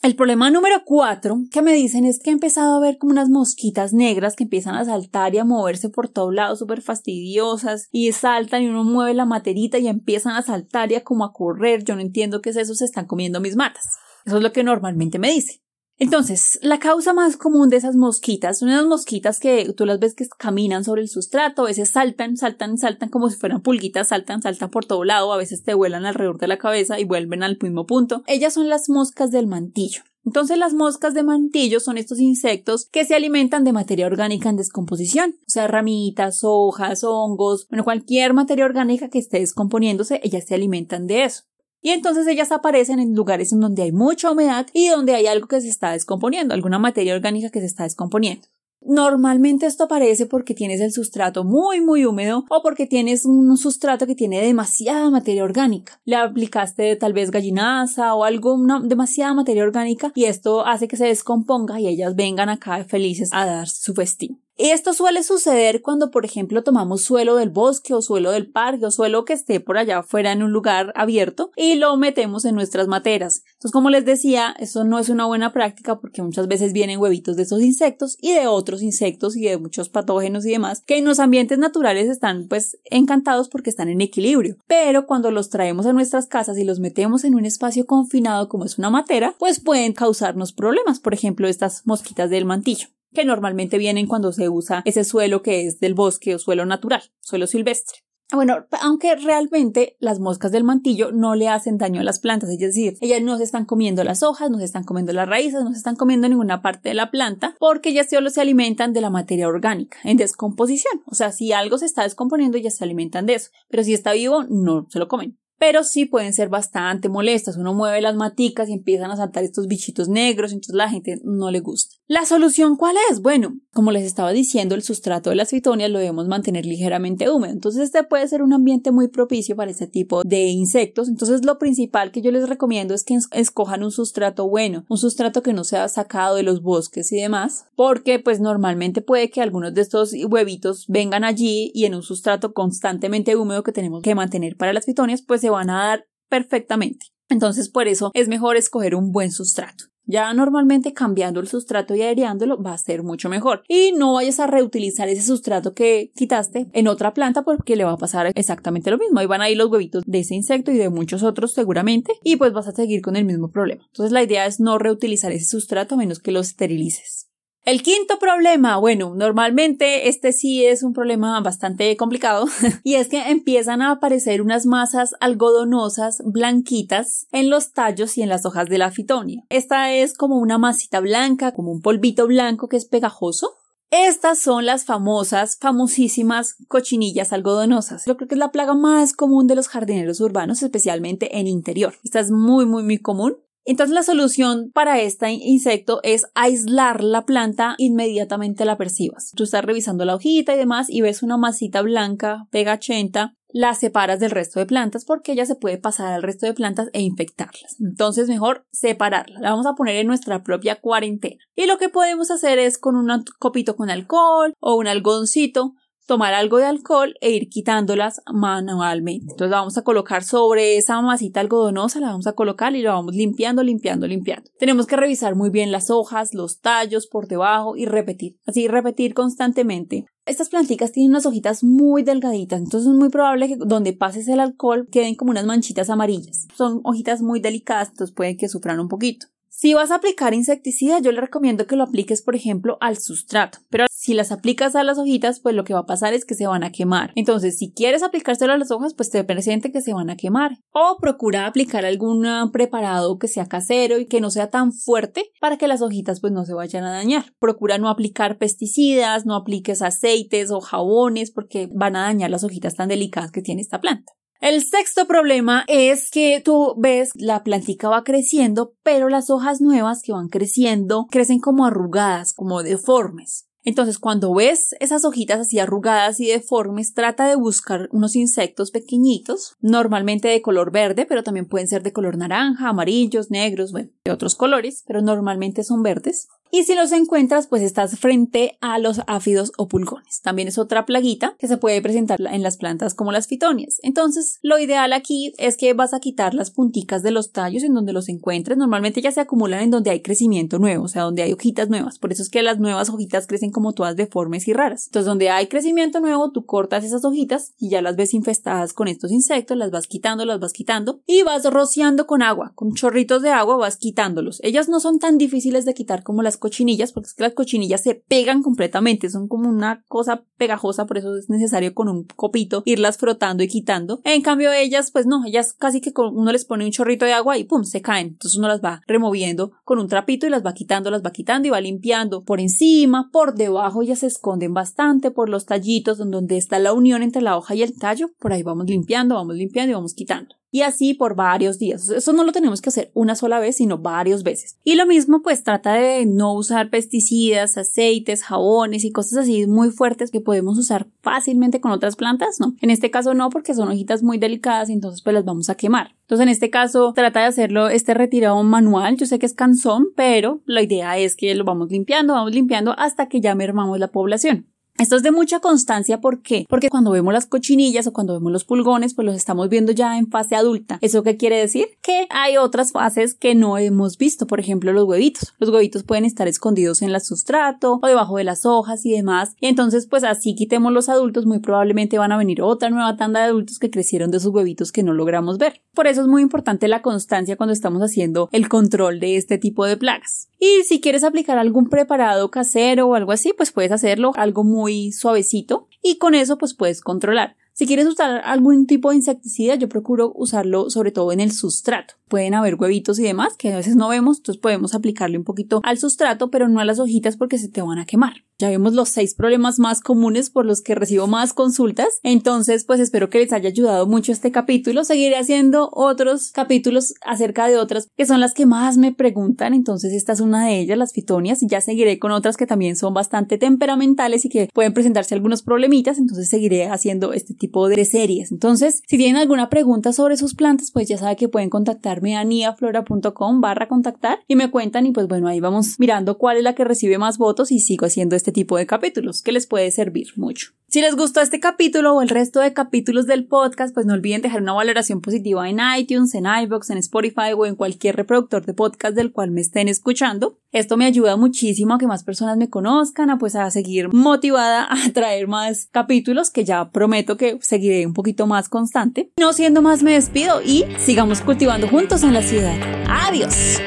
El 0.03 0.15
problema 0.15 0.49
número 0.49 0.81
cuatro 0.83 1.43
que 1.51 1.61
me 1.61 1.73
dicen 1.73 2.05
es 2.05 2.17
que 2.17 2.31
he 2.31 2.33
empezado 2.33 2.75
a 2.75 2.79
ver 2.79 2.97
como 2.97 3.11
unas 3.11 3.29
mosquitas 3.29 3.93
negras 3.93 4.35
que 4.35 4.45
empiezan 4.45 4.73
a 4.73 4.83
saltar 4.83 5.35
y 5.35 5.37
a 5.37 5.45
moverse 5.45 5.89
por 5.89 6.07
todos 6.07 6.33
lados 6.33 6.57
súper 6.57 6.81
fastidiosas 6.81 7.87
y 7.91 8.11
saltan 8.11 8.63
y 8.63 8.69
uno 8.69 8.83
mueve 8.83 9.13
la 9.13 9.25
materita 9.25 9.77
y 9.77 9.87
empiezan 9.87 10.35
a 10.35 10.41
saltar 10.41 10.91
y 10.91 10.95
a 10.95 11.03
como 11.03 11.23
a 11.23 11.33
correr. 11.33 11.83
Yo 11.83 11.93
no 11.93 12.01
entiendo 12.01 12.41
qué 12.41 12.49
es 12.49 12.57
eso, 12.57 12.73
se 12.73 12.85
están 12.85 13.05
comiendo 13.05 13.39
mis 13.41 13.55
matas. 13.55 13.83
Eso 14.25 14.37
es 14.37 14.43
lo 14.43 14.51
que 14.51 14.63
normalmente 14.63 15.19
me 15.19 15.33
dice. 15.33 15.61
Entonces, 16.01 16.57
la 16.63 16.79
causa 16.79 17.13
más 17.13 17.37
común 17.37 17.69
de 17.69 17.77
esas 17.77 17.95
mosquitas 17.95 18.57
son 18.57 18.69
unas 18.69 18.87
mosquitas 18.87 19.39
que 19.39 19.71
tú 19.73 19.85
las 19.85 19.99
ves 19.99 20.15
que 20.15 20.25
caminan 20.35 20.83
sobre 20.83 21.03
el 21.03 21.09
sustrato, 21.09 21.61
a 21.61 21.67
veces 21.67 21.91
saltan, 21.91 22.37
saltan, 22.37 22.79
saltan 22.79 23.09
como 23.09 23.29
si 23.29 23.37
fueran 23.37 23.61
pulguitas, 23.61 24.07
saltan, 24.07 24.41
saltan 24.41 24.71
por 24.71 24.83
todo 24.83 25.03
lado, 25.03 25.31
a 25.31 25.37
veces 25.37 25.61
te 25.61 25.75
vuelan 25.75 26.07
alrededor 26.07 26.39
de 26.39 26.47
la 26.47 26.57
cabeza 26.57 26.99
y 26.99 27.03
vuelven 27.03 27.43
al 27.43 27.59
mismo 27.61 27.85
punto. 27.85 28.23
Ellas 28.25 28.55
son 28.55 28.67
las 28.67 28.89
moscas 28.89 29.29
del 29.29 29.45
mantillo. 29.45 30.01
Entonces 30.25 30.57
las 30.57 30.73
moscas 30.73 31.13
de 31.13 31.21
mantillo 31.21 31.79
son 31.79 31.99
estos 31.99 32.19
insectos 32.19 32.87
que 32.91 33.05
se 33.05 33.13
alimentan 33.13 33.63
de 33.63 33.71
materia 33.71 34.07
orgánica 34.07 34.49
en 34.49 34.57
descomposición, 34.57 35.35
o 35.41 35.51
sea, 35.51 35.67
ramitas, 35.67 36.39
hojas, 36.41 37.03
hongos, 37.03 37.67
bueno, 37.69 37.83
cualquier 37.83 38.33
materia 38.33 38.65
orgánica 38.65 39.09
que 39.09 39.19
esté 39.19 39.37
descomponiéndose, 39.37 40.19
ellas 40.23 40.45
se 40.47 40.55
alimentan 40.55 41.05
de 41.05 41.25
eso. 41.25 41.43
Y 41.81 41.89
entonces 41.89 42.27
ellas 42.27 42.51
aparecen 42.51 42.99
en 42.99 43.15
lugares 43.15 43.51
en 43.51 43.59
donde 43.59 43.83
hay 43.83 43.91
mucha 43.91 44.31
humedad 44.31 44.67
y 44.73 44.87
donde 44.87 45.15
hay 45.15 45.27
algo 45.27 45.47
que 45.47 45.61
se 45.61 45.69
está 45.69 45.91
descomponiendo, 45.91 46.53
alguna 46.53 46.79
materia 46.79 47.15
orgánica 47.15 47.49
que 47.49 47.59
se 47.59 47.65
está 47.65 47.83
descomponiendo. 47.83 48.47
Normalmente 48.83 49.67
esto 49.67 49.83
aparece 49.83 50.25
porque 50.25 50.55
tienes 50.55 50.81
el 50.81 50.91
sustrato 50.91 51.43
muy 51.43 51.81
muy 51.81 52.03
húmedo 52.05 52.45
o 52.49 52.63
porque 52.63 52.87
tienes 52.87 53.25
un 53.25 53.55
sustrato 53.55 54.07
que 54.07 54.15
tiene 54.15 54.41
demasiada 54.41 55.11
materia 55.11 55.43
orgánica. 55.43 56.01
Le 56.03 56.15
aplicaste 56.15 56.95
tal 56.95 57.13
vez 57.13 57.29
gallinaza 57.29 58.15
o 58.15 58.23
algo, 58.23 58.55
una, 58.55 58.79
demasiada 58.79 59.35
materia 59.35 59.63
orgánica 59.63 60.11
y 60.15 60.25
esto 60.25 60.65
hace 60.65 60.87
que 60.87 60.97
se 60.97 61.05
descomponga 61.05 61.79
y 61.79 61.87
ellas 61.87 62.15
vengan 62.15 62.49
acá 62.49 62.83
felices 62.83 63.29
a 63.33 63.45
dar 63.45 63.69
su 63.69 63.93
festín. 63.93 64.41
Esto 64.63 64.93
suele 64.93 65.23
suceder 65.23 65.81
cuando, 65.81 66.11
por 66.11 66.23
ejemplo, 66.23 66.63
tomamos 66.63 67.01
suelo 67.01 67.35
del 67.35 67.49
bosque 67.49 67.95
o 67.95 68.01
suelo 68.03 68.29
del 68.29 68.47
parque 68.47 68.85
o 68.85 68.91
suelo 68.91 69.25
que 69.25 69.33
esté 69.33 69.59
por 69.59 69.79
allá 69.79 69.97
afuera 69.97 70.31
en 70.31 70.43
un 70.43 70.51
lugar 70.51 70.93
abierto 70.95 71.49
y 71.55 71.73
lo 71.77 71.97
metemos 71.97 72.45
en 72.45 72.53
nuestras 72.53 72.87
materas. 72.87 73.41
Entonces, 73.53 73.71
como 73.71 73.89
les 73.89 74.05
decía, 74.05 74.55
eso 74.59 74.83
no 74.83 74.99
es 74.99 75.09
una 75.09 75.25
buena 75.25 75.51
práctica 75.51 75.99
porque 75.99 76.21
muchas 76.21 76.47
veces 76.47 76.73
vienen 76.73 76.99
huevitos 76.99 77.37
de 77.37 77.41
esos 77.41 77.63
insectos 77.63 78.19
y 78.21 78.33
de 78.33 78.45
otros 78.45 78.83
insectos 78.83 79.35
y 79.35 79.45
de 79.45 79.57
muchos 79.57 79.89
patógenos 79.89 80.45
y 80.45 80.51
demás 80.51 80.83
que 80.85 80.99
en 80.99 81.05
los 81.05 81.19
ambientes 81.19 81.57
naturales 81.57 82.07
están 82.07 82.47
pues 82.47 82.77
encantados 82.85 83.49
porque 83.49 83.71
están 83.71 83.89
en 83.89 83.99
equilibrio. 83.99 84.57
Pero 84.67 85.07
cuando 85.07 85.31
los 85.31 85.49
traemos 85.49 85.87
a 85.87 85.93
nuestras 85.93 86.27
casas 86.27 86.59
y 86.59 86.65
los 86.65 86.79
metemos 86.79 87.23
en 87.23 87.33
un 87.33 87.45
espacio 87.45 87.87
confinado 87.87 88.47
como 88.47 88.65
es 88.65 88.77
una 88.77 88.91
matera, 88.91 89.33
pues 89.39 89.59
pueden 89.59 89.93
causarnos 89.93 90.53
problemas. 90.53 90.99
Por 90.99 91.15
ejemplo, 91.15 91.47
estas 91.47 91.81
mosquitas 91.87 92.29
del 92.29 92.45
mantillo 92.45 92.89
que 93.13 93.25
normalmente 93.25 93.77
vienen 93.77 94.07
cuando 94.07 94.31
se 94.31 94.49
usa 94.49 94.81
ese 94.85 95.03
suelo 95.03 95.41
que 95.41 95.65
es 95.65 95.79
del 95.79 95.93
bosque 95.93 96.35
o 96.35 96.39
suelo 96.39 96.65
natural, 96.65 97.03
suelo 97.19 97.47
silvestre. 97.47 97.99
Bueno, 98.33 98.65
aunque 98.81 99.13
realmente 99.15 99.97
las 99.99 100.21
moscas 100.21 100.53
del 100.53 100.63
mantillo 100.63 101.11
no 101.11 101.35
le 101.35 101.49
hacen 101.49 101.77
daño 101.77 101.99
a 101.99 102.03
las 102.03 102.19
plantas, 102.19 102.49
es 102.49 102.59
decir, 102.59 102.97
ellas 103.01 103.21
no 103.21 103.37
se 103.37 103.43
están 103.43 103.65
comiendo 103.65 104.05
las 104.05 104.23
hojas, 104.23 104.49
no 104.49 104.57
se 104.57 104.63
están 104.63 104.85
comiendo 104.85 105.11
las 105.11 105.27
raíces, 105.27 105.63
no 105.63 105.71
se 105.71 105.77
están 105.77 105.97
comiendo 105.97 106.29
ninguna 106.29 106.61
parte 106.61 106.89
de 106.89 106.95
la 106.95 107.11
planta, 107.11 107.55
porque 107.59 107.89
ellas 107.89 108.07
solo 108.09 108.29
se 108.29 108.39
alimentan 108.39 108.93
de 108.93 109.01
la 109.01 109.09
materia 109.09 109.49
orgánica, 109.49 109.97
en 110.05 110.15
descomposición. 110.15 111.01
O 111.07 111.15
sea, 111.15 111.33
si 111.33 111.51
algo 111.51 111.77
se 111.77 111.85
está 111.85 112.03
descomponiendo, 112.03 112.57
ellas 112.57 112.77
se 112.77 112.85
alimentan 112.85 113.25
de 113.25 113.33
eso, 113.33 113.49
pero 113.67 113.83
si 113.83 113.93
está 113.93 114.13
vivo, 114.13 114.45
no 114.49 114.87
se 114.89 114.99
lo 114.99 115.09
comen 115.09 115.37
pero 115.61 115.83
sí 115.83 116.05
pueden 116.05 116.33
ser 116.33 116.49
bastante 116.49 117.07
molestas. 117.07 117.55
Uno 117.55 117.75
mueve 117.75 118.01
las 118.01 118.15
maticas 118.15 118.67
y 118.67 118.73
empiezan 118.73 119.11
a 119.11 119.15
saltar 119.15 119.43
estos 119.43 119.67
bichitos 119.67 120.09
negros, 120.09 120.53
entonces 120.53 120.73
la 120.73 120.89
gente 120.89 121.21
no 121.23 121.51
le 121.51 121.59
gusta. 121.59 121.97
¿La 122.11 122.25
solución 122.25 122.75
cuál 122.75 122.97
es? 123.09 123.21
Bueno, 123.21 123.57
como 123.71 123.93
les 123.93 124.03
estaba 124.03 124.33
diciendo, 124.33 124.75
el 124.75 124.83
sustrato 124.83 125.29
de 125.29 125.37
las 125.37 125.51
fitonias 125.51 125.89
lo 125.89 125.99
debemos 125.99 126.27
mantener 126.27 126.65
ligeramente 126.65 127.29
húmedo. 127.29 127.53
Entonces 127.53 127.83
este 127.83 128.03
puede 128.03 128.27
ser 128.27 128.43
un 128.43 128.51
ambiente 128.51 128.91
muy 128.91 129.07
propicio 129.07 129.55
para 129.55 129.71
este 129.71 129.87
tipo 129.87 130.21
de 130.25 130.49
insectos. 130.49 131.07
Entonces 131.07 131.45
lo 131.45 131.57
principal 131.57 132.11
que 132.11 132.21
yo 132.21 132.31
les 132.31 132.49
recomiendo 132.49 132.93
es 132.93 133.05
que 133.05 133.17
escojan 133.31 133.81
un 133.81 133.91
sustrato 133.91 134.45
bueno, 134.49 134.83
un 134.89 134.97
sustrato 134.97 135.41
que 135.41 135.53
no 135.53 135.63
sea 135.63 135.87
sacado 135.87 136.35
de 136.35 136.43
los 136.43 136.61
bosques 136.61 137.13
y 137.13 137.15
demás, 137.15 137.67
porque 137.77 138.19
pues 138.19 138.41
normalmente 138.41 139.01
puede 139.01 139.29
que 139.29 139.41
algunos 139.41 139.73
de 139.73 139.79
estos 139.79 140.11
huevitos 140.13 140.87
vengan 140.89 141.23
allí 141.23 141.71
y 141.73 141.85
en 141.85 141.95
un 141.95 142.03
sustrato 142.03 142.53
constantemente 142.53 143.37
húmedo 143.37 143.63
que 143.63 143.71
tenemos 143.71 144.01
que 144.01 144.15
mantener 144.15 144.57
para 144.57 144.73
las 144.73 144.83
fitonias, 144.83 145.21
pues 145.21 145.39
se 145.39 145.49
van 145.49 145.69
a 145.69 145.87
dar 145.87 146.07
perfectamente. 146.27 147.05
Entonces, 147.29 147.69
por 147.69 147.87
eso 147.87 148.11
es 148.13 148.27
mejor 148.27 148.57
escoger 148.57 148.95
un 148.95 149.13
buen 149.13 149.31
sustrato. 149.31 149.90
Ya 150.05 150.33
normalmente 150.33 150.93
cambiando 150.93 151.39
el 151.39 151.47
sustrato 151.47 151.95
y 151.95 152.01
aireándolo 152.01 152.61
va 152.61 152.73
a 152.73 152.77
ser 152.77 153.03
mucho 153.03 153.29
mejor. 153.29 153.63
Y 153.67 153.91
no 153.93 154.13
vayas 154.13 154.39
a 154.39 154.47
reutilizar 154.47 155.07
ese 155.09 155.21
sustrato 155.21 155.73
que 155.73 156.11
quitaste 156.15 156.67
en 156.73 156.87
otra 156.87 157.13
planta 157.13 157.43
porque 157.43 157.75
le 157.75 157.83
va 157.83 157.93
a 157.93 157.97
pasar 157.97 158.31
exactamente 158.35 158.91
lo 158.91 158.97
mismo. 158.97 159.19
Ahí 159.19 159.27
van 159.27 159.41
a 159.41 159.49
ir 159.49 159.57
los 159.57 159.71
huevitos 159.71 160.03
de 160.05 160.19
ese 160.19 160.35
insecto 160.35 160.71
y 160.71 160.77
de 160.77 160.89
muchos 160.89 161.23
otros 161.23 161.53
seguramente 161.53 162.13
y 162.23 162.35
pues 162.35 162.53
vas 162.53 162.67
a 162.67 162.71
seguir 162.71 163.01
con 163.01 163.15
el 163.15 163.25
mismo 163.25 163.51
problema. 163.51 163.83
Entonces 163.87 164.11
la 164.11 164.23
idea 164.23 164.45
es 164.45 164.59
no 164.59 164.77
reutilizar 164.77 165.31
ese 165.31 165.45
sustrato 165.45 165.95
a 165.95 165.97
menos 165.97 166.19
que 166.19 166.31
lo 166.31 166.39
esterilices. 166.39 167.20
El 167.63 167.83
quinto 167.83 168.17
problema, 168.17 168.77
bueno, 168.77 169.13
normalmente 169.13 170.09
este 170.09 170.31
sí 170.31 170.65
es 170.65 170.81
un 170.81 170.93
problema 170.93 171.39
bastante 171.41 171.95
complicado 171.95 172.47
y 172.83 172.95
es 172.95 173.07
que 173.07 173.29
empiezan 173.29 173.83
a 173.83 173.91
aparecer 173.91 174.41
unas 174.41 174.65
masas 174.65 175.13
algodonosas 175.19 176.23
blanquitas 176.25 177.27
en 177.31 177.51
los 177.51 177.71
tallos 177.71 178.17
y 178.17 178.23
en 178.23 178.29
las 178.29 178.47
hojas 178.47 178.67
de 178.67 178.79
la 178.79 178.89
fitonia. 178.89 179.43
Esta 179.49 179.93
es 179.93 180.17
como 180.17 180.39
una 180.39 180.57
masita 180.57 181.01
blanca, 181.01 181.51
como 181.51 181.71
un 181.71 181.83
polvito 181.83 182.25
blanco 182.25 182.67
que 182.67 182.77
es 182.77 182.85
pegajoso. 182.85 183.51
Estas 183.91 184.39
son 184.39 184.65
las 184.65 184.85
famosas, 184.85 185.57
famosísimas 185.57 186.55
cochinillas 186.67 187.31
algodonosas. 187.31 188.05
Yo 188.07 188.17
creo 188.17 188.27
que 188.27 188.35
es 188.35 188.39
la 188.39 188.51
plaga 188.51 188.73
más 188.73 189.13
común 189.13 189.45
de 189.45 189.55
los 189.55 189.67
jardineros 189.67 190.19
urbanos, 190.19 190.63
especialmente 190.63 191.37
en 191.37 191.45
interior. 191.45 191.93
Esta 192.03 192.21
es 192.21 192.31
muy, 192.31 192.65
muy, 192.65 192.81
muy 192.81 192.97
común. 192.97 193.35
Entonces 193.65 193.93
la 193.93 194.03
solución 194.03 194.71
para 194.73 194.99
este 194.99 195.31
insecto 195.31 195.99
es 196.03 196.25
aislar 196.33 197.03
la 197.03 197.25
planta 197.25 197.75
inmediatamente 197.77 198.65
la 198.65 198.77
percibas. 198.77 199.31
Tú 199.35 199.43
estás 199.43 199.63
revisando 199.63 200.05
la 200.05 200.15
hojita 200.15 200.53
y 200.53 200.57
demás 200.57 200.89
y 200.89 201.01
ves 201.01 201.23
una 201.23 201.37
masita 201.37 201.81
blanca, 201.81 202.47
pegachenta, 202.49 203.35
la 203.53 203.73
separas 203.73 204.19
del 204.19 204.31
resto 204.31 204.59
de 204.59 204.65
plantas 204.65 205.05
porque 205.05 205.33
ella 205.33 205.45
se 205.45 205.55
puede 205.55 205.77
pasar 205.77 206.13
al 206.13 206.23
resto 206.23 206.45
de 206.45 206.53
plantas 206.53 206.89
e 206.93 207.01
infectarlas. 207.01 207.77
Entonces 207.79 208.27
mejor 208.27 208.65
separarla. 208.71 209.39
La 209.39 209.51
vamos 209.51 209.65
a 209.65 209.75
poner 209.75 209.97
en 209.97 210.07
nuestra 210.07 210.43
propia 210.43 210.79
cuarentena. 210.79 211.43
Y 211.55 211.65
lo 211.65 211.77
que 211.77 211.89
podemos 211.89 212.31
hacer 212.31 212.59
es 212.59 212.77
con 212.77 212.95
un 212.95 213.25
copito 213.39 213.75
con 213.75 213.89
alcohol 213.89 214.53
o 214.59 214.75
un 214.75 214.87
algodoncito 214.87 215.75
tomar 216.11 216.33
algo 216.33 216.57
de 216.57 216.65
alcohol 216.65 217.15
e 217.21 217.31
ir 217.31 217.47
quitándolas 217.47 218.21
manualmente. 218.29 219.27
Entonces 219.31 219.49
la 219.49 219.59
vamos 219.59 219.77
a 219.77 219.83
colocar 219.83 220.25
sobre 220.25 220.75
esa 220.75 221.01
masita 221.01 221.39
algodonosa, 221.39 222.01
la 222.01 222.07
vamos 222.07 222.27
a 222.27 222.33
colocar 222.33 222.75
y 222.75 222.81
la 222.81 222.91
vamos 222.91 223.15
limpiando, 223.15 223.63
limpiando, 223.63 224.07
limpiando. 224.07 224.51
Tenemos 224.59 224.87
que 224.87 224.97
revisar 224.97 225.37
muy 225.37 225.51
bien 225.51 225.71
las 225.71 225.89
hojas, 225.89 226.33
los 226.33 226.59
tallos 226.59 227.07
por 227.07 227.29
debajo 227.29 227.77
y 227.77 227.85
repetir. 227.85 228.35
Así 228.45 228.67
repetir 228.67 229.13
constantemente. 229.13 230.03
Estas 230.25 230.49
plantitas 230.49 230.91
tienen 230.91 231.11
unas 231.11 231.25
hojitas 231.25 231.63
muy 231.63 232.03
delgaditas, 232.03 232.59
entonces 232.59 232.91
es 232.91 232.95
muy 232.97 233.07
probable 233.07 233.47
que 233.47 233.55
donde 233.55 233.93
pases 233.93 234.27
el 234.27 234.41
alcohol 234.41 234.89
queden 234.91 235.15
como 235.15 235.31
unas 235.31 235.45
manchitas 235.45 235.89
amarillas. 235.89 236.49
Son 236.57 236.81
hojitas 236.83 237.21
muy 237.21 237.39
delicadas, 237.39 237.87
entonces 237.91 238.13
pueden 238.13 238.35
que 238.35 238.49
sufran 238.49 238.81
un 238.81 238.89
poquito. 238.89 239.27
Si 239.53 239.73
vas 239.73 239.91
a 239.91 239.95
aplicar 239.95 240.33
insecticida, 240.33 240.99
yo 240.99 241.11
le 241.11 241.19
recomiendo 241.19 241.67
que 241.67 241.75
lo 241.75 241.83
apliques, 241.83 242.21
por 242.21 242.37
ejemplo, 242.37 242.77
al 242.79 242.97
sustrato. 242.97 243.59
Pero 243.69 243.85
si 243.91 244.13
las 244.13 244.31
aplicas 244.31 244.77
a 244.77 244.83
las 244.85 244.97
hojitas, 244.97 245.41
pues 245.41 245.53
lo 245.53 245.65
que 245.65 245.73
va 245.73 245.81
a 245.81 245.85
pasar 245.85 246.13
es 246.13 246.23
que 246.23 246.35
se 246.35 246.47
van 246.47 246.63
a 246.63 246.71
quemar. 246.71 247.11
Entonces, 247.15 247.57
si 247.57 247.73
quieres 247.73 248.01
aplicárselo 248.01 248.53
a 248.53 248.57
las 248.57 248.71
hojas, 248.71 248.93
pues 248.93 249.09
te 249.09 249.21
presente 249.25 249.73
que 249.73 249.81
se 249.81 249.93
van 249.93 250.09
a 250.09 250.15
quemar. 250.15 250.57
O 250.71 250.97
procura 251.01 251.45
aplicar 251.45 251.83
algún 251.83 252.25
preparado 252.53 253.19
que 253.19 253.27
sea 253.27 253.45
casero 253.45 253.99
y 253.99 254.05
que 254.05 254.21
no 254.21 254.31
sea 254.31 254.49
tan 254.49 254.71
fuerte 254.71 255.25
para 255.41 255.57
que 255.57 255.67
las 255.67 255.81
hojitas 255.81 256.21
pues 256.21 256.31
no 256.31 256.45
se 256.45 256.53
vayan 256.53 256.85
a 256.85 256.93
dañar. 256.93 257.25
Procura 257.37 257.77
no 257.77 257.89
aplicar 257.89 258.37
pesticidas, 258.37 259.25
no 259.25 259.35
apliques 259.35 259.81
aceites 259.81 260.49
o 260.49 260.61
jabones 260.61 261.29
porque 261.29 261.67
van 261.75 261.97
a 261.97 262.03
dañar 262.03 262.31
las 262.31 262.45
hojitas 262.45 262.75
tan 262.75 262.87
delicadas 262.87 263.31
que 263.31 263.41
tiene 263.41 263.61
esta 263.61 263.81
planta. 263.81 264.13
El 264.41 264.63
sexto 264.63 265.05
problema 265.05 265.65
es 265.67 266.09
que 266.09 266.41
tú 266.43 266.73
ves 266.75 267.11
la 267.13 267.43
plantica 267.43 267.89
va 267.89 268.03
creciendo, 268.03 268.73
pero 268.81 269.07
las 269.07 269.29
hojas 269.29 269.61
nuevas 269.61 270.01
que 270.01 270.13
van 270.13 270.29
creciendo 270.29 271.05
crecen 271.11 271.39
como 271.39 271.63
arrugadas, 271.63 272.33
como 272.33 272.63
deformes. 272.63 273.45
Entonces, 273.63 273.99
cuando 273.99 274.33
ves 274.33 274.75
esas 274.79 275.05
hojitas 275.05 275.41
así 275.41 275.59
arrugadas 275.59 276.19
y 276.19 276.25
deformes, 276.25 276.95
trata 276.95 277.27
de 277.27 277.35
buscar 277.35 277.87
unos 277.91 278.15
insectos 278.15 278.71
pequeñitos, 278.71 279.57
normalmente 279.61 280.29
de 280.29 280.41
color 280.41 280.71
verde, 280.71 281.05
pero 281.05 281.21
también 281.21 281.47
pueden 281.47 281.67
ser 281.67 281.83
de 281.83 281.93
color 281.93 282.17
naranja, 282.17 282.69
amarillos, 282.69 283.29
negros, 283.29 283.71
bueno, 283.71 283.91
de 284.03 284.11
otros 284.11 284.33
colores, 284.33 284.83
pero 284.87 285.03
normalmente 285.03 285.63
son 285.63 285.83
verdes. 285.83 286.29
Y 286.51 286.63
si 286.63 286.75
los 286.75 286.91
encuentras, 286.91 287.47
pues 287.47 287.61
estás 287.61 287.97
frente 287.97 288.57
a 288.59 288.77
los 288.77 289.01
áfidos 289.07 289.53
o 289.57 289.69
pulgones. 289.69 290.21
También 290.21 290.49
es 290.49 290.57
otra 290.57 290.85
plaguita 290.85 291.35
que 291.39 291.47
se 291.47 291.57
puede 291.57 291.81
presentar 291.81 292.19
en 292.19 292.43
las 292.43 292.57
plantas 292.57 292.93
como 292.93 293.13
las 293.13 293.27
fitonias. 293.27 293.77
Entonces, 293.83 294.39
lo 294.41 294.59
ideal 294.59 294.91
aquí 294.91 295.33
es 295.37 295.55
que 295.55 295.73
vas 295.73 295.93
a 295.93 296.01
quitar 296.01 296.33
las 296.33 296.51
punticas 296.51 297.03
de 297.03 297.11
los 297.11 297.31
tallos 297.31 297.63
en 297.63 297.73
donde 297.73 297.93
los 297.93 298.09
encuentres. 298.09 298.57
Normalmente 298.57 299.01
ya 299.01 299.11
se 299.11 299.21
acumulan 299.21 299.61
en 299.61 299.71
donde 299.71 299.91
hay 299.91 300.01
crecimiento 300.01 300.59
nuevo, 300.59 300.83
o 300.83 300.87
sea, 300.89 301.03
donde 301.03 301.23
hay 301.23 301.31
hojitas 301.31 301.69
nuevas. 301.69 301.99
Por 301.99 302.11
eso 302.11 302.21
es 302.21 302.29
que 302.29 302.43
las 302.43 302.59
nuevas 302.59 302.89
hojitas 302.89 303.27
crecen 303.27 303.51
como 303.51 303.71
todas 303.71 303.95
deformes 303.95 304.47
y 304.49 304.53
raras. 304.53 304.87
Entonces, 304.87 305.05
donde 305.05 305.29
hay 305.29 305.47
crecimiento 305.47 306.01
nuevo, 306.01 306.31
tú 306.31 306.45
cortas 306.45 306.83
esas 306.83 307.05
hojitas 307.05 307.53
y 307.59 307.69
ya 307.69 307.81
las 307.81 307.95
ves 307.95 308.13
infestadas 308.13 308.73
con 308.73 308.89
estos 308.89 309.11
insectos, 309.11 309.55
las 309.55 309.71
vas 309.71 309.87
quitando, 309.87 310.25
las 310.25 310.41
vas 310.41 310.51
quitando 310.51 310.99
y 311.05 311.23
vas 311.23 311.45
rociando 311.45 312.07
con 312.07 312.21
agua, 312.21 312.51
con 312.55 312.73
chorritos 312.73 313.21
de 313.21 313.29
agua 313.29 313.55
vas 313.55 313.77
quitándolos. 313.77 314.39
Ellas 314.43 314.67
no 314.67 314.81
son 314.81 314.99
tan 314.99 315.17
difíciles 315.17 315.63
de 315.63 315.73
quitar 315.73 316.03
como 316.03 316.23
las 316.23 316.40
cochinillas, 316.41 316.91
porque 316.91 317.07
es 317.07 317.13
que 317.13 317.23
las 317.23 317.33
cochinillas 317.33 317.81
se 317.81 317.95
pegan 317.95 318.43
completamente, 318.43 319.09
son 319.09 319.29
como 319.29 319.47
una 319.47 319.85
cosa 319.87 320.25
pegajosa, 320.35 320.85
por 320.85 320.97
eso 320.97 321.15
es 321.15 321.29
necesario 321.29 321.73
con 321.73 321.87
un 321.87 322.03
copito 322.03 322.63
irlas 322.65 322.97
frotando 322.97 323.43
y 323.43 323.47
quitando. 323.47 324.01
En 324.03 324.21
cambio, 324.21 324.51
ellas, 324.51 324.91
pues 324.91 325.05
no, 325.05 325.23
ellas 325.25 325.53
casi 325.53 325.79
que 325.79 325.93
uno 325.95 326.31
les 326.33 326.43
pone 326.43 326.65
un 326.65 326.71
chorrito 326.71 327.05
de 327.05 327.13
agua 327.13 327.37
y 327.37 327.45
pum, 327.45 327.63
se 327.63 327.81
caen. 327.81 328.07
Entonces 328.07 328.37
uno 328.37 328.49
las 328.49 328.61
va 328.61 328.81
removiendo 328.87 329.53
con 329.63 329.79
un 329.79 329.87
trapito 329.87 330.27
y 330.27 330.29
las 330.29 330.45
va 330.45 330.53
quitando, 330.53 330.91
las 330.91 331.05
va 331.05 331.11
quitando 331.11 331.47
y 331.47 331.51
va 331.51 331.61
limpiando 331.61 332.23
por 332.23 332.41
encima, 332.41 333.09
por 333.13 333.35
debajo, 333.35 333.83
ellas 333.83 333.99
se 333.99 334.07
esconden 334.07 334.53
bastante 334.53 335.11
por 335.11 335.29
los 335.29 335.45
tallitos 335.45 335.99
donde 335.99 336.37
está 336.37 336.59
la 336.59 336.73
unión 336.73 337.03
entre 337.03 337.21
la 337.21 337.37
hoja 337.37 337.55
y 337.55 337.61
el 337.61 337.77
tallo. 337.77 338.09
Por 338.19 338.33
ahí 338.33 338.43
vamos 338.43 338.65
limpiando, 338.65 339.15
vamos 339.15 339.35
limpiando 339.35 339.71
y 339.71 339.75
vamos 339.75 339.93
quitando 339.93 340.40
y 340.51 340.61
así 340.61 340.93
por 340.93 341.15
varios 341.15 341.57
días. 341.57 341.89
Eso 341.89 342.13
no 342.13 342.23
lo 342.23 342.33
tenemos 342.33 342.61
que 342.61 342.69
hacer 342.69 342.91
una 342.93 343.15
sola 343.15 343.39
vez, 343.39 343.55
sino 343.55 343.77
varias 343.77 344.23
veces. 344.23 344.57
Y 344.63 344.75
lo 344.75 344.85
mismo, 344.85 345.21
pues 345.21 345.43
trata 345.43 345.73
de 345.73 346.05
no 346.05 346.33
usar 346.33 346.69
pesticidas, 346.69 347.57
aceites, 347.57 348.23
jabones 348.23 348.83
y 348.83 348.91
cosas 348.91 349.19
así 349.19 349.47
muy 349.47 349.71
fuertes 349.71 350.11
que 350.11 350.19
podemos 350.19 350.57
usar 350.57 350.87
fácilmente 351.01 351.61
con 351.61 351.71
otras 351.71 351.95
plantas, 351.95 352.39
¿no? 352.39 352.55
En 352.61 352.69
este 352.69 352.91
caso 352.91 353.13
no, 353.13 353.29
porque 353.29 353.53
son 353.53 353.69
hojitas 353.69 354.03
muy 354.03 354.17
delicadas 354.17 354.69
y 354.69 354.73
entonces 354.73 355.01
pues 355.01 355.13
las 355.13 355.25
vamos 355.25 355.49
a 355.49 355.55
quemar. 355.55 355.95
Entonces 356.01 356.23
en 356.23 356.29
este 356.29 356.49
caso 356.49 356.91
trata 356.93 357.21
de 357.21 357.27
hacerlo 357.27 357.69
este 357.69 357.93
retirado 357.93 358.43
manual. 358.43 358.97
Yo 358.97 359.05
sé 359.05 359.17
que 359.19 359.25
es 359.25 359.33
cansón, 359.33 359.87
pero 359.95 360.41
la 360.45 360.61
idea 360.61 360.97
es 360.97 361.15
que 361.15 361.33
lo 361.35 361.45
vamos 361.45 361.71
limpiando, 361.71 362.13
vamos 362.13 362.33
limpiando 362.33 362.75
hasta 362.77 363.07
que 363.07 363.21
ya 363.21 363.33
mermamos 363.35 363.79
la 363.79 363.87
población. 363.87 364.47
Esto 364.81 364.95
es 364.95 365.03
de 365.03 365.11
mucha 365.11 365.39
constancia, 365.39 366.01
¿por 366.01 366.23
qué? 366.23 366.47
Porque 366.49 366.71
cuando 366.71 366.89
vemos 366.89 367.13
las 367.13 367.27
cochinillas 367.27 367.85
o 367.85 367.93
cuando 367.93 368.13
vemos 368.13 368.31
los 368.31 368.45
pulgones, 368.45 368.95
pues 368.95 369.05
los 369.05 369.15
estamos 369.15 369.47
viendo 369.47 369.71
ya 369.71 369.95
en 369.99 370.07
fase 370.07 370.35
adulta. 370.35 370.79
¿Eso 370.81 371.03
qué 371.03 371.17
quiere 371.17 371.37
decir? 371.37 371.67
Que 371.83 372.07
hay 372.09 372.37
otras 372.37 372.71
fases 372.71 373.13
que 373.13 373.35
no 373.35 373.59
hemos 373.59 373.99
visto, 373.99 374.25
por 374.25 374.39
ejemplo, 374.39 374.73
los 374.73 374.85
huevitos. 374.85 375.35
Los 375.37 375.51
huevitos 375.51 375.83
pueden 375.83 376.03
estar 376.03 376.27
escondidos 376.27 376.81
en 376.81 376.89
el 376.89 376.99
sustrato 376.99 377.79
o 377.79 377.87
debajo 377.87 378.17
de 378.17 378.23
las 378.23 378.47
hojas 378.47 378.83
y 378.87 378.91
demás. 378.93 379.35
Y 379.39 379.45
entonces, 379.45 379.85
pues 379.85 380.03
así 380.03 380.33
quitemos 380.33 380.73
los 380.73 380.89
adultos, 380.89 381.27
muy 381.27 381.37
probablemente 381.37 381.99
van 381.99 382.11
a 382.11 382.17
venir 382.17 382.41
otra 382.41 382.71
nueva 382.71 382.97
tanda 382.97 383.19
de 383.19 383.27
adultos 383.27 383.59
que 383.59 383.69
crecieron 383.69 384.09
de 384.09 384.19
sus 384.19 384.33
huevitos 384.33 384.71
que 384.71 384.81
no 384.81 384.95
logramos 384.95 385.37
ver. 385.37 385.61
Por 385.75 385.85
eso 385.85 386.01
es 386.01 386.07
muy 386.07 386.23
importante 386.23 386.67
la 386.67 386.81
constancia 386.81 387.37
cuando 387.37 387.53
estamos 387.53 387.83
haciendo 387.83 388.29
el 388.31 388.49
control 388.49 388.99
de 388.99 389.17
este 389.17 389.37
tipo 389.37 389.63
de 389.67 389.77
plagas. 389.77 390.30
Y 390.43 390.63
si 390.63 390.81
quieres 390.81 391.03
aplicar 391.03 391.37
algún 391.37 391.69
preparado 391.69 392.31
casero 392.31 392.87
o 392.87 392.95
algo 392.95 393.11
así, 393.11 393.31
pues 393.31 393.51
puedes 393.51 393.71
hacerlo 393.71 394.11
algo 394.15 394.43
muy 394.43 394.91
suavecito 394.91 395.67
y 395.83 395.99
con 395.99 396.15
eso 396.15 396.39
pues 396.39 396.55
puedes 396.55 396.81
controlar. 396.81 397.35
Si 397.53 397.67
quieres 397.67 397.85
usar 397.85 398.21
algún 398.25 398.65
tipo 398.65 398.89
de 398.89 398.95
insecticida, 398.95 399.53
yo 399.53 399.69
procuro 399.69 400.11
usarlo 400.15 400.71
sobre 400.71 400.91
todo 400.91 401.11
en 401.11 401.19
el 401.19 401.31
sustrato. 401.31 401.93
Pueden 402.07 402.33
haber 402.33 402.55
huevitos 402.55 402.97
y 402.97 403.03
demás 403.03 403.37
que 403.37 403.53
a 403.53 403.57
veces 403.57 403.75
no 403.75 403.89
vemos, 403.89 404.17
entonces 404.17 404.41
podemos 404.41 404.73
aplicarle 404.73 405.19
un 405.19 405.25
poquito 405.25 405.61
al 405.63 405.77
sustrato, 405.77 406.31
pero 406.31 406.49
no 406.49 406.59
a 406.59 406.65
las 406.65 406.79
hojitas 406.79 407.17
porque 407.17 407.37
se 407.37 407.47
te 407.47 407.61
van 407.61 407.77
a 407.77 407.85
quemar. 407.85 408.23
Ya 408.41 408.49
vemos 408.49 408.73
los 408.73 408.89
seis 408.89 409.13
problemas 409.13 409.59
más 409.59 409.81
comunes 409.81 410.31
por 410.31 410.47
los 410.47 410.63
que 410.63 410.73
recibo 410.73 411.05
más 411.05 411.31
consultas. 411.33 411.99
Entonces, 412.01 412.65
pues 412.65 412.79
espero 412.79 413.11
que 413.11 413.19
les 413.19 413.31
haya 413.33 413.49
ayudado 413.49 413.85
mucho 413.85 414.11
este 414.11 414.31
capítulo. 414.31 414.83
Seguiré 414.83 415.15
haciendo 415.15 415.69
otros 415.71 416.31
capítulos 416.31 416.95
acerca 417.05 417.47
de 417.47 417.57
otras 417.57 417.87
que 417.95 418.07
son 418.07 418.19
las 418.19 418.33
que 418.33 418.47
más 418.47 418.77
me 418.77 418.93
preguntan. 418.93 419.53
Entonces, 419.53 419.93
esta 419.93 420.13
es 420.13 420.21
una 420.21 420.47
de 420.47 420.59
ellas, 420.59 420.75
las 420.75 420.91
fitonias, 420.91 421.43
y 421.43 421.47
ya 421.47 421.61
seguiré 421.61 421.99
con 421.99 422.11
otras 422.11 422.35
que 422.35 422.47
también 422.47 422.75
son 422.75 422.95
bastante 422.95 423.37
temperamentales 423.37 424.25
y 424.25 424.29
que 424.29 424.49
pueden 424.51 424.73
presentarse 424.73 425.13
algunos 425.13 425.43
problemitas. 425.43 425.99
Entonces, 425.99 426.27
seguiré 426.27 426.67
haciendo 426.67 427.13
este 427.13 427.35
tipo 427.35 427.67
de 427.67 427.85
series. 427.85 428.31
Entonces, 428.31 428.81
si 428.87 428.97
tienen 428.97 429.17
alguna 429.17 429.49
pregunta 429.49 429.93
sobre 429.93 430.17
sus 430.17 430.33
plantas, 430.33 430.71
pues 430.71 430.87
ya 430.87 430.97
saben 430.97 431.15
que 431.15 431.29
pueden 431.29 431.51
contactarme 431.51 432.17
a 432.17 432.23
niaflora.com 432.23 433.39
barra 433.39 433.67
contactar 433.67 434.17
y 434.27 434.35
me 434.35 434.49
cuentan 434.49 434.87
y 434.87 434.91
pues 434.91 435.07
bueno, 435.07 435.27
ahí 435.27 435.39
vamos 435.39 435.75
mirando 435.77 436.17
cuál 436.17 436.37
es 436.37 436.43
la 436.43 436.55
que 436.55 436.63
recibe 436.63 436.97
más 436.97 437.19
votos 437.19 437.51
y 437.51 437.59
sigo 437.59 437.85
haciendo 437.85 438.15
este 438.31 438.41
tipo 438.41 438.57
de 438.57 438.65
capítulos 438.65 439.21
que 439.21 439.33
les 439.33 439.45
puede 439.45 439.69
servir 439.71 440.07
mucho. 440.15 440.51
Si 440.67 440.79
les 440.79 440.95
gustó 440.95 441.19
este 441.19 441.41
capítulo 441.41 441.95
o 441.95 442.01
el 442.01 442.07
resto 442.07 442.39
de 442.39 442.53
capítulos 442.53 443.05
del 443.05 443.25
podcast, 443.25 443.73
pues 443.73 443.85
no 443.85 443.93
olviden 443.93 444.21
dejar 444.21 444.41
una 444.41 444.53
valoración 444.53 445.01
positiva 445.01 445.49
en 445.49 445.59
iTunes, 445.77 446.15
en 446.15 446.25
iBox, 446.25 446.69
en 446.69 446.77
Spotify 446.77 447.33
o 447.35 447.45
en 447.45 447.55
cualquier 447.55 447.97
reproductor 447.97 448.45
de 448.45 448.53
podcast 448.53 448.95
del 448.95 449.11
cual 449.11 449.31
me 449.31 449.41
estén 449.41 449.67
escuchando. 449.67 450.37
Esto 450.53 450.77
me 450.77 450.85
ayuda 450.85 451.17
muchísimo 451.17 451.73
a 451.73 451.77
que 451.77 451.87
más 451.87 452.05
personas 452.05 452.37
me 452.37 452.49
conozcan, 452.49 453.09
a 453.09 453.17
pues 453.17 453.35
a 453.35 453.51
seguir 453.51 453.89
motivada 453.91 454.65
a 454.71 454.93
traer 454.93 455.27
más 455.27 455.67
capítulos 455.69 456.29
que 456.29 456.45
ya 456.45 456.71
prometo 456.71 457.17
que 457.17 457.37
seguiré 457.41 457.85
un 457.85 457.93
poquito 457.93 458.25
más 458.27 458.47
constante. 458.47 459.11
No 459.19 459.33
siendo 459.33 459.61
más 459.61 459.83
me 459.83 459.91
despido 459.91 460.41
y 460.41 460.63
sigamos 460.77 461.19
cultivando 461.19 461.67
juntos 461.67 462.03
en 462.03 462.13
la 462.13 462.21
ciudad. 462.21 462.55
Adiós. 462.87 463.59